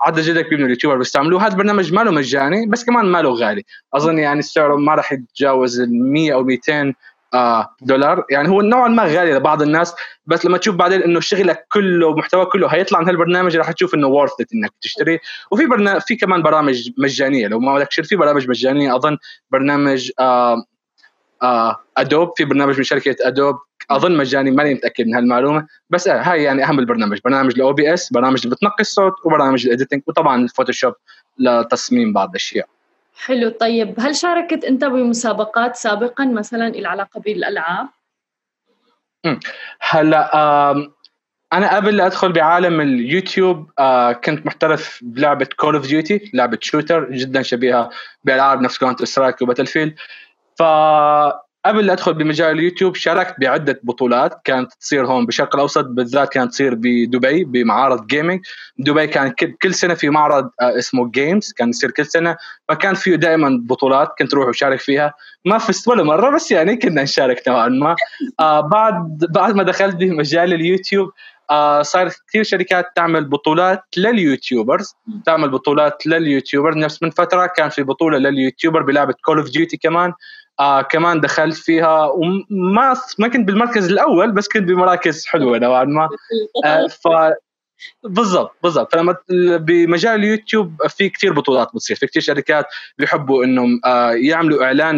عدد 0.00 0.20
جدا 0.20 0.42
كبير 0.42 0.58
من 0.58 0.64
ال 0.64 0.68
YouTuber 0.68 0.96
بيستعملوه 0.96 1.46
هذا 1.46 1.52
البرنامج 1.52 1.92
ما 1.92 2.00
له 2.00 2.10
مجاني 2.10 2.66
بس 2.66 2.84
كمان 2.84 3.06
ما 3.06 3.22
له 3.22 3.34
غالي. 3.34 3.64
أظن 3.94 4.18
يعني 4.18 4.42
سعره 4.42 4.76
ما 4.76 4.94
راح 4.94 5.12
يتجاوز 5.12 5.80
ال 5.80 6.12
100 6.12 6.34
أو 6.34 6.42
200 6.42 6.94
آه 7.34 7.76
دولار. 7.82 8.24
يعني 8.30 8.48
هو 8.48 8.60
نوعا 8.60 8.88
ما 8.88 9.04
غالي 9.04 9.32
لبعض 9.32 9.62
الناس 9.62 9.94
بس 10.26 10.46
لما 10.46 10.58
تشوف 10.58 10.74
بعدين 10.76 11.02
إنه 11.02 11.20
شغلك 11.20 11.66
كله 11.72 12.14
محتوى 12.14 12.46
كله 12.46 12.68
هيطلع 12.68 13.00
من 13.00 13.08
هالبرنامج 13.08 13.56
راح 13.56 13.72
تشوف 13.72 13.94
إنه 13.94 14.06
worth 14.06 14.32
إنك 14.54 14.72
تشتري. 14.82 15.18
وفي 15.50 15.66
برنامج 15.66 16.00
في 16.00 16.16
كمان 16.16 16.42
برامج 16.42 16.90
مجانية 16.98 17.48
لو 17.48 17.60
ما 17.60 17.74
بدك 17.74 17.92
في 17.92 18.16
برامج 18.16 18.48
مجانية. 18.48 18.96
أظن 18.96 19.16
برنامج 19.50 20.10
آه 20.20 20.64
آه 21.42 21.76
Adobe 21.96 22.32
في 22.36 22.44
برنامج 22.44 22.76
من 22.76 22.84
شركة 22.84 23.16
Adobe 23.20 23.56
أظن 23.90 24.16
مجاني 24.16 24.50
ماني 24.50 24.74
متأكد 24.74 25.06
من 25.06 25.14
هالمعلومة. 25.14 25.66
بس 25.90 26.08
آه 26.08 26.22
هاي 26.22 26.42
يعني 26.42 26.64
أهم 26.64 26.78
البرنامج. 26.78 27.20
برنامج 27.24 27.52
ال 27.56 27.72
OBS 27.72 28.12
برنامج 28.12 28.40
اللي 28.44 28.56
بتنقي 28.56 28.80
الصوت 28.80 29.12
وبرنامج 29.24 29.64
ال 29.64 29.69
editing 29.69 30.02
وطبعا 30.06 30.42
ال 30.42 30.47
Photoshop 30.47 30.94
لتصميم 31.38 32.12
بعض 32.12 32.28
الأشياء. 32.28 32.66
حلو 33.16 33.48
طيب. 33.48 33.94
هل 34.00 34.16
شاركت 34.16 34.64
أنت 34.64 34.84
بمسابقات 34.84 35.76
سابقا 35.76 36.24
مثلا 36.24 36.68
العلاقه 36.68 37.20
بالألعاب؟ 37.20 37.88
هلأ 39.80 40.90
أنا 41.52 41.76
قبل 41.76 41.96
لا 41.96 42.06
أدخل 42.06 42.32
بعالم 42.32 42.80
اليوتيوب 42.80 43.70
آه 43.78 44.12
كنت 44.12 44.46
محترف 44.46 45.00
بلعبة 45.02 45.48
Call 45.56 45.74
of 45.74 45.86
Duty 45.86 46.30
لعبة 46.34 46.58
shooter 46.60 47.10
جدا 47.10 47.42
شبيهة 47.42 47.90
بألعاب 48.24 48.60
نفس 48.60 48.78
Counter 48.78 49.04
Strike 49.04 49.42
و 49.42 49.66
Battlefield 49.66 49.94
ف 50.58 50.62
قبل 51.64 51.86
لا 51.86 51.92
أدخل 51.92 52.14
بمجال 52.14 52.58
اليوتيوب 52.58 52.94
شاركت 52.94 53.34
بعدة 53.40 53.80
بطولات. 53.82 54.40
كانت 54.44 54.72
تصير 54.72 55.06
هون 55.06 55.26
بالشرق 55.26 55.54
الأوسط 55.54 55.84
بالذات 55.84 56.28
كانت 56.28 56.50
تصير 56.50 56.74
بدبي 56.74 57.44
بمعارض 57.44 58.06
gaming 58.06 58.40
دبي 58.78 59.06
كان 59.06 59.34
كل 59.62 59.74
سنة 59.74 59.94
في 59.94 60.10
معرض 60.10 60.50
آه، 60.60 60.78
اسمه 60.78 61.10
Games 61.10 61.52
كان 61.52 61.68
يصير 61.68 61.90
كل 61.90 62.06
سنة. 62.06 62.36
فكان 62.68 62.94
فيه 62.94 63.16
دائما 63.16 63.60
بطولات 63.62 64.08
كنت 64.18 64.34
أروح 64.34 64.48
وشارك 64.48 64.80
فيها. 64.80 65.14
ما 65.44 65.58
فزت 65.58 65.88
ولا 65.88 66.02
مرة 66.02 66.34
بس 66.34 66.50
يعني 66.50 66.76
كنا 66.76 67.02
نشارك 67.02 67.48
نوعا 67.48 67.68
ما. 67.68 67.96
آه 68.40 68.60
بعد 68.60 69.18
بعد 69.34 69.54
ما 69.54 69.62
دخلت 69.62 69.96
بمجال 69.96 70.54
اليوتيوب 70.54 71.10
آه 71.50 71.82
صار 71.82 72.08
كثير 72.28 72.42
شركات 72.42 72.86
تعمل 72.96 73.24
بطولات 73.24 73.82
لل 73.96 74.12
YouTubers. 74.12 74.94
تعمل 75.26 75.48
بطولات 75.50 76.06
لل 76.06 76.19
YouTuber. 76.19 76.78
نفس 76.78 77.02
من 77.02 77.10
فترة 77.10 77.46
كان 77.46 77.68
في 77.68 77.82
بطولة 77.82 78.18
لل 78.18 78.31
YouTuber 78.31 78.82
بلعبة 78.82 79.14
Call 79.24 79.38
of 79.38 79.50
Duty 79.50 79.76
كمان. 79.76 80.12
آه 80.60 80.82
كمان 80.82 81.20
دخلت 81.20 81.56
فيها 81.56 82.06
وما 82.06 82.94
ما 83.18 83.28
كنت 83.28 83.46
بالمركز 83.46 83.90
الأول 83.90 84.32
بس 84.32 84.48
كنت 84.48 84.62
بمراكز 84.62 85.26
حلوة 85.26 85.58
نوعا 85.58 85.84
ما. 85.84 86.08
آه 86.64 86.86
ف 86.86 87.08
بالضبط 88.04 88.56
بالضبط. 88.62 88.92
فلما 88.92 89.16
بمجال 89.58 90.14
اليوتيوب 90.14 90.86
في 90.88 91.08
كثير 91.08 91.32
بطولات 91.32 91.68
بتصير. 91.74 91.96
في 91.96 92.06
كثير 92.06 92.22
شركات 92.22 92.66
بيحبوا 92.98 93.44
إنهم 93.44 93.80
آه 93.84 94.12
يعملوا 94.12 94.64
إعلان 94.64 94.96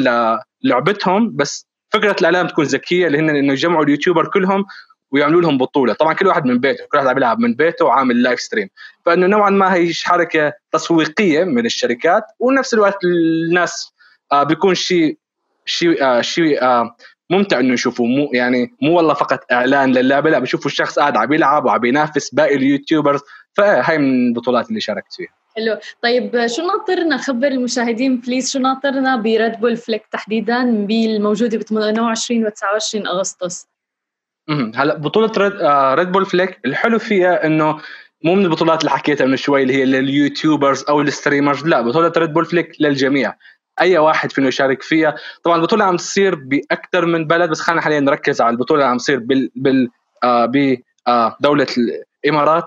للعبتهم 0.64 1.36
بس 1.36 1.66
فكرة 1.92 2.16
الإعلان 2.20 2.48
تكون 2.48 2.64
ذكية 2.64 3.06
اللي 3.06 3.18
هن 3.18 3.30
إنه 3.30 3.52
يجمعوا 3.52 3.84
ال 3.84 3.89
YouTuber 3.89 4.26
كلهم 4.28 4.64
ويعملوا 5.10 5.40
لهم 5.42 5.58
بطولة. 5.58 5.92
طبعا 5.92 6.12
كل 6.14 6.26
واحد 6.26 6.44
من 6.46 6.58
بيته 6.58 6.84
كل 6.92 6.98
واحد 6.98 7.08
عم 7.08 7.16
يلعب 7.16 7.38
من 7.38 7.54
بيته 7.54 7.84
وعامل 7.84 8.22
live 8.22 8.40
stream 8.40 8.68
فإنه 9.06 9.26
نوعا 9.26 9.50
ما 9.50 9.74
هي 9.74 9.92
حركة 10.04 10.52
تسويقية 10.72 11.44
من 11.44 11.66
الشركات 11.66 12.24
ونفس 12.38 12.74
الوقت 12.74 12.98
الناس 13.04 13.92
آه 14.32 14.42
بيكون 14.42 14.74
شيء 14.74 15.18
شيء 15.64 16.04
آه 16.04 16.20
شيء 16.20 16.62
آه 16.62 16.96
ممتع 17.30 17.60
إنه 17.60 17.74
يشوفوا 17.74 18.06
مو 18.06 18.30
يعني 18.32 18.74
مو 18.82 18.96
والله 18.96 19.14
فقط 19.14 19.40
إعلان 19.52 19.92
للعبة 19.92 20.30
لا 20.30 20.38
بيشوفوا 20.38 20.70
الشخص 20.70 20.98
قاعد 20.98 21.16
عم 21.16 21.32
يلعب 21.32 21.64
وعم 21.64 21.84
ينافس 21.84 22.34
باقي 22.34 22.54
ال 22.54 22.60
YouTubers. 22.60 23.20
فهي 23.52 23.98
من 23.98 24.28
البطولات 24.28 24.68
اللي 24.68 24.80
شاركت 24.80 25.12
فيها. 25.12 25.28
حلو. 25.56 25.78
طيب 26.02 26.46
شو 26.46 26.62
ناطرنا؟ 26.66 27.16
خبر 27.16 27.46
المشاهدين 27.46 28.16
please 28.16 28.52
شو 28.52 28.58
ناطرنا 28.58 29.16
ب 29.16 29.27
Red 29.27 29.60
Bull 29.60 29.76
Flick 29.76 30.06
تحديدا 30.06 30.86
بالموجوده 30.86 31.58
ب 31.58 31.62
28 31.62 32.46
و 32.46 32.48
29 32.48 33.06
أغسطس. 33.06 33.66
هلأ 34.48 34.96
بطولة 34.96 35.32
Red, 35.38 35.52
آه 35.52 35.94
Red 35.94 36.12
Bull 36.12 36.26
Flick 36.26 36.60
الحلو 36.64 36.98
فيها 36.98 37.46
إنه 37.46 37.80
مو 38.24 38.34
من 38.34 38.44
البطولات 38.44 38.80
اللي 38.80 38.90
حكيتها 38.90 39.26
من 39.26 39.36
شوي 39.36 39.62
اللي 39.62 39.74
هي 39.74 39.84
لل 39.84 40.02
YouTubers 40.02 40.84
أو 40.88 41.00
ال 41.00 41.07
streamers 41.07 41.66
لا 41.66 41.80
بطولة 41.80 42.12
Red 42.16 42.32
Bull 42.32 42.44
Flick 42.44 42.72
للجميع. 42.80 43.34
أي 43.80 43.98
واحد 43.98 44.32
فينه 44.32 44.48
يشارك 44.48 44.82
فيها. 44.82 45.14
طبعا 45.44 45.56
البطولة 45.56 45.84
عم 45.84 45.96
تصير 45.96 46.34
باكثر 46.34 47.06
من 47.06 47.26
بلد 47.26 47.50
بس 47.50 47.60
خلينا 47.60 47.82
حاليا 47.82 48.00
نركز 48.00 48.40
على 48.40 48.50
البطولة 48.50 48.80
اللي 48.80 48.90
عم 48.90 48.96
تصير 48.98 49.18
بال 49.18 49.50
بال 49.56 49.88
آه 50.24 50.46
بدوله 50.46 51.66
آه 51.78 52.02
الإمارات. 52.24 52.64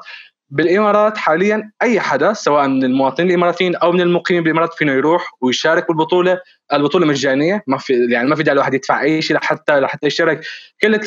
بالإمارات 0.50 1.18
حاليا 1.18 1.72
أي 1.82 2.00
حدا 2.00 2.34
سواء 2.34 2.68
من 2.68 2.84
المواطنين 2.84 3.30
الإماراتيين 3.30 3.76
أو 3.76 3.92
من 3.92 4.02
المقيمين 4.02 4.44
بالإمارات 4.44 4.74
فينه 4.74 4.92
يروح 4.92 5.32
ويشارك 5.42 5.88
بالبطولة. 5.88 6.40
البطولة 6.74 7.06
مجانية 7.06 7.64
ما 7.68 7.78
في 7.78 8.08
يعني 8.12 8.30
ما 8.30 8.36
في 8.36 8.44
داعي 8.44 8.54
الواحد 8.54 8.74
يدفع 8.74 9.02
أي 9.02 9.22
شيء 9.22 9.38
لحتى 9.38 9.80
لحتى 9.80 10.08
يشارك. 10.08 10.42
كل 10.82 11.00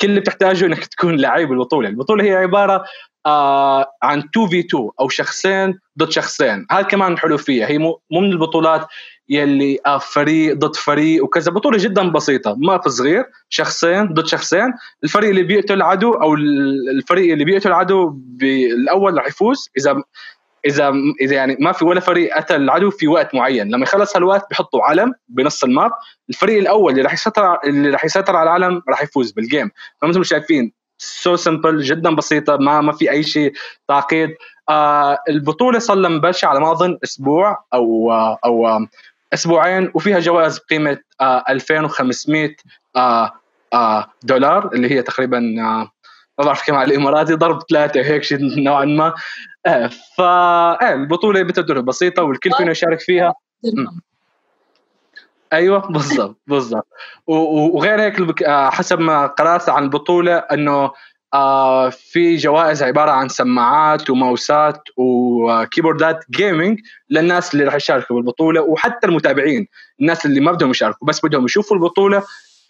كل 0.00 0.08
اللي 0.08 0.20
بتحتاجه 0.20 0.66
إنك 0.66 0.86
تكون 0.86 1.16
لعيب 1.16 1.52
البطولة، 1.52 1.88
البطولة 1.88 2.24
هي 2.24 2.36
عبارة 2.36 2.84
آه 3.26 3.86
عن 4.02 4.18
2 4.18 4.48
في 4.48 4.60
2 4.60 4.90
أو 5.00 5.08
شخصين 5.08 5.78
ضد 5.98 6.10
شخصين، 6.10 6.66
هذا 6.70 6.82
كمان 6.82 7.18
حلو 7.18 7.36
فيها. 7.38 7.66
هي 7.66 7.78
مو 7.78 8.00
من 8.12 8.24
البطولات 8.24 8.86
يلي 9.28 9.78
آه 9.86 9.98
فريق 9.98 10.56
ضد 10.56 10.76
فريق 10.76 11.24
وكذا. 11.24 11.52
بطولة 11.52 11.78
جدا 11.78 12.08
بسيطة 12.10 12.54
ما 12.58 12.78
في 12.78 12.90
صغير. 12.90 13.24
شخصين 13.48 14.06
ضد 14.06 14.26
شخصين. 14.26 14.72
الفريق 15.04 15.28
اللي 15.30 15.42
بيقتل 15.42 15.74
العدو 15.74 16.12
أو 16.12 16.34
الفريق 16.34 17.32
اللي 17.32 17.44
بيقتل 17.44 17.68
العدو 17.68 18.10
بالاول 18.14 19.18
رح 19.18 19.26
يفوز. 19.26 19.70
إذا 19.78 20.02
إذا 20.66 20.92
إذا 21.20 21.34
يعني 21.34 21.56
ما 21.60 21.72
في 21.72 21.84
ولا 21.84 22.00
فريق 22.00 22.36
اتى 22.36 22.56
العدو 22.56 22.90
في 22.90 23.08
وقت 23.08 23.34
معين. 23.34 23.68
لما 23.68 23.82
يخلص 23.82 24.16
هالوقت 24.16 24.48
بيحطوا 24.50 24.82
علم 24.82 25.12
بنص 25.28 25.64
الماب. 25.64 25.90
الفريق 26.30 26.58
الأول 26.58 26.92
اللي 26.92 27.02
راح 27.02 27.12
يسيطر 27.12 27.58
اللي 27.66 27.90
راح 27.90 28.04
يسيطر 28.04 28.36
على 28.36 28.56
العالم 28.56 28.82
راح 28.88 29.02
يفوز 29.02 29.32
بال 29.32 29.45
game 29.45 29.70
فمثل 30.02 30.18
ما 30.18 30.24
شايفين 30.24 30.72
so 30.98 31.36
simple 31.36 31.82
جدا 31.82 32.14
بسيطة 32.14 32.56
ما 32.56 32.80
ما 32.80 32.92
في 32.92 33.10
أي 33.10 33.22
شيء 33.22 33.52
تعقيد. 33.88 34.30
آه 34.68 35.18
البطولة 35.28 35.78
صار 35.78 35.96
لها 35.96 36.10
مبلشه 36.10 36.46
على 36.46 36.60
ما 36.60 36.72
اظن 36.72 36.98
أسبوع 37.04 37.64
أو 37.74 38.12
آه 38.12 38.38
أو 38.44 38.66
آه 38.68 38.86
أسبوعين 39.34 39.90
وفيها 39.94 40.18
جوائز 40.20 40.58
بقيمة 40.58 40.98
آه 41.20 41.44
2500 41.48 42.56
آه 42.96 43.32
آه 43.74 44.06
دولار 44.22 44.72
اللي 44.74 44.90
هي 44.90 45.02
تقريبا 45.02 45.38
آه 45.38 45.90
ما 46.38 46.44
بعرف 46.44 46.66
كم 46.66 46.74
على 46.74 46.94
الإماراتي 46.94 47.34
ضرب 47.34 47.58
ثلاثة 47.70 48.00
هيك 48.00 48.22
شيء 48.22 48.38
نوعا 48.62 48.84
ما. 48.84 49.14
آه 49.66 49.86
ف 50.16 50.20
آه 50.20 50.94
البطولة 50.94 51.42
مثل 51.42 51.82
بسيطة 51.82 52.22
والكل 52.22 52.50
فينا 52.58 52.70
يشارك 52.70 53.00
فيها. 53.00 53.34
أيوه 55.56 55.78
بالضبط 55.78 56.40
بالضبط. 56.50 56.86
وغير 57.26 58.00
هيك 58.00 58.42
آه، 58.42 58.70
حسب 58.70 58.98
ما 59.00 59.26
قرأت 59.26 59.68
عن 59.68 59.82
البطولة 59.82 60.36
إنه 60.36 60.90
آه 61.34 61.88
في 61.90 62.36
جوائز 62.36 62.82
عبارة 62.82 63.10
عن 63.10 63.28
سماعات 63.28 64.10
وماوسات 64.10 64.82
وكيبوردات 64.96 66.24
gaming 66.30 66.80
للناس 67.10 67.54
اللي 67.54 67.64
راح 67.64 67.74
يشاركوا 67.74 68.16
بالبطولة 68.16 68.60
وحتى 68.60 69.06
المتابعين 69.06 69.68
الناس 70.00 70.26
اللي 70.26 70.40
ما 70.40 70.52
بدهم 70.52 70.70
يشاركوا 70.70 71.08
بس 71.08 71.26
بدهم 71.26 71.44
يشوفوا 71.44 71.76
البطولة 71.76 72.22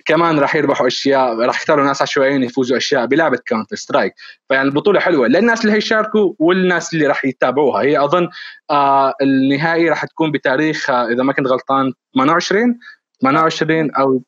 كمان 0.07 0.39
راح 0.39 0.57
يربحوا 0.57 0.87
أشياء 0.87 1.39
راح 1.39 1.57
يختاروا 1.57 1.85
ناس 1.85 2.03
عشوائيين 2.03 2.43
يفوزوا 2.43 2.77
أشياء 2.77 3.07
بلعبة 3.07 3.39
كاونتر 3.47 3.77
سترايك 3.77 4.15
فيعني 4.49 4.69
البطولة 4.69 5.01
حلوة. 5.01 5.29
للناس 5.29 5.65
اللي 5.65 5.77
هيشاركوا 5.77 6.35
والناس 6.39 6.95
اللي 6.95 7.07
راح 7.07 7.25
يتابعوها. 7.25 7.83
هي 7.83 8.05
أظن 8.05 8.29
آه 8.71 9.15
النهائي 9.23 9.89
راح 9.89 10.05
تكون 10.05 10.33
بتاريخ 10.33 10.91
آه 10.91 11.09
إذا 11.09 11.23
ما 11.23 11.33
كنت 11.33 11.47
غلطان 11.47 11.93
28 12.15 12.79
28 13.23 13.91
أو 13.95 14.23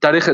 تاريخ 0.00 0.30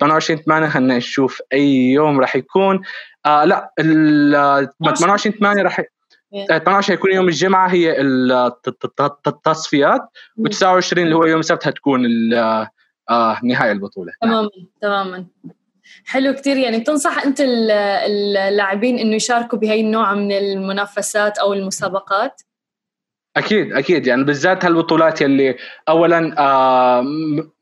28 0.00 0.42
8 0.42 0.68
خلينا 0.68 0.96
نشوف 0.96 1.42
أي 1.52 1.92
يوم 1.92 2.20
راح 2.20 2.36
يكون. 2.36 2.80
آه 3.26 3.44
لا 3.44 3.72
ال 3.80 4.68
28 4.98 5.36
8 5.38 5.62
راح 5.62 5.82
28 6.48 6.98
يكون 6.98 7.12
يوم 7.12 7.28
الجمعة 7.28 7.68
هي 7.68 8.00
التصفيات 9.26 10.00
و29 10.40 10.92
اللي 10.92 11.14
هو 11.14 11.24
يوم 11.24 11.40
السبت 11.40 11.64
حتكون 11.64 12.00
آه 13.10 13.40
نهاية 13.44 13.72
البطولة. 13.72 14.12
تماما 14.22 14.50
تماما. 14.82 15.26
حلو 16.06 16.32
كتير. 16.32 16.56
يعني 16.56 16.78
بتنصح 16.78 17.24
أنت 17.24 17.40
اللاعبين 17.40 18.98
إنه 18.98 19.14
يشاركوا 19.14 19.58
بهي 19.58 19.80
النوع 19.80 20.14
من 20.14 20.32
المنافسات 20.32 21.38
أو 21.38 21.52
المسابقات؟ 21.52 22.42
أكيد 23.36 23.72
أكيد. 23.72 24.06
يعني 24.06 24.24
بالذات 24.24 24.64
هالبطولات 24.64 25.20
يلي 25.20 25.56
اولا 25.88 26.34
آه 26.38 27.04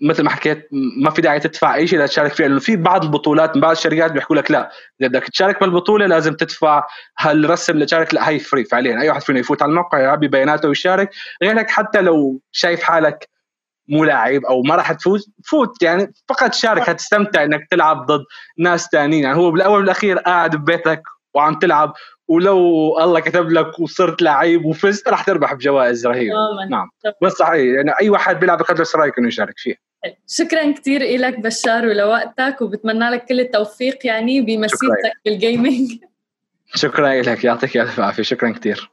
مثل 0.01 0.23
ما 0.23 0.31
حكيت 0.31 0.69
ما 0.73 1.11
في 1.11 1.23
داعي 1.23 1.41
تدفع 1.41 1.75
أي 1.75 1.87
شيء 1.87 1.99
لتشارك 1.99 2.33
فيها 2.33 2.49
لأنه 2.49 2.61
في 2.61 2.77
بعض 2.77 3.05
البطولات 3.05 3.57
من 3.57 3.63
بعض 3.63 3.71
الشركات 3.71 4.13
بيحكوا 4.13 4.37
لك 4.37 4.51
لا 4.51 4.71
إذا 5.01 5.09
بدك 5.09 5.29
تشارك 5.29 5.61
بالبطولة 5.61 6.07
لازم 6.07 6.35
تدفع 6.35 6.87
هالرسم 7.19 7.73
اللي 7.73 7.87
تشارك 7.87 8.15
لا 8.15 8.29
هي 8.29 8.39
free 8.39 8.65
فعليا. 8.65 9.01
أي 9.01 9.09
واحد 9.09 9.23
فينا 9.23 9.39
يفوت 9.39 9.63
على 9.63 9.71
الموقع 9.71 9.99
يعبي 9.99 10.29
بياناته 10.29 10.69
ويشارك. 10.69 11.11
غير 11.43 11.59
هيك 11.59 11.71
حتى 11.71 12.01
لو 12.01 12.41
شايف 12.53 12.83
حالك 12.83 13.34
مو 13.89 14.05
لاعب 14.05 14.45
أو 14.45 14.63
ما 14.63 14.75
راح 14.75 14.93
تفوز 14.93 15.31
فوت 15.45 15.83
يعني 15.83 16.13
فقط 16.29 16.55
شارك 16.55 16.83
حتستمتع 16.83 17.45
إنك 17.45 17.67
تلعب 17.71 18.07
ضد 18.07 18.25
ناس 18.59 18.89
ثانيين 18.93 19.25
يعني 19.25 19.37
هو 19.37 19.51
بالأول 19.51 19.81
والأخير 19.81 20.19
قاعد 20.19 20.57
ببيتك 20.57 21.03
وعم 21.35 21.59
تلعب 21.59 21.93
ولو 22.29 22.59
الله 22.99 23.21
كتب 23.21 23.51
لك 23.51 23.81
وصرت 23.81 24.23
لعيب 24.23 24.65
وفزت 24.65 25.09
راح 25.09 25.25
تربح 25.25 25.55
بجوائز 25.55 26.07
رهيبة. 26.07 26.35
نعم. 26.71 26.91
بس 27.23 27.33
صحيح 27.33 27.77
يعني 27.77 27.91
أي 28.01 28.11
واحد 28.11 28.41
بيلعب 28.41 28.59
بقدر 28.59 28.85
سترايك 28.85 29.19
إنه 29.19 29.29
يشارك 29.29 29.55
فيه 29.57 29.75
شكرا 30.29 30.73
كثير 30.73 31.01
لك 31.01 31.41
بشار 31.41 31.87
ولوقتك 31.87 32.63
وبتمنى 32.63 33.11
لك 33.11 33.25
كل 33.25 33.41
التوفيق 33.41 34.07
يعني 34.07 34.41
بمسيرتك 34.41 35.13
بالجيمنج 35.25 35.91
شكرا 36.75 37.23
لك 37.23 37.45
يعطيك 37.45 37.77
ألف 37.77 38.01
عافية. 38.01 38.23
شكرا 38.23 38.51
كثير 38.51 38.91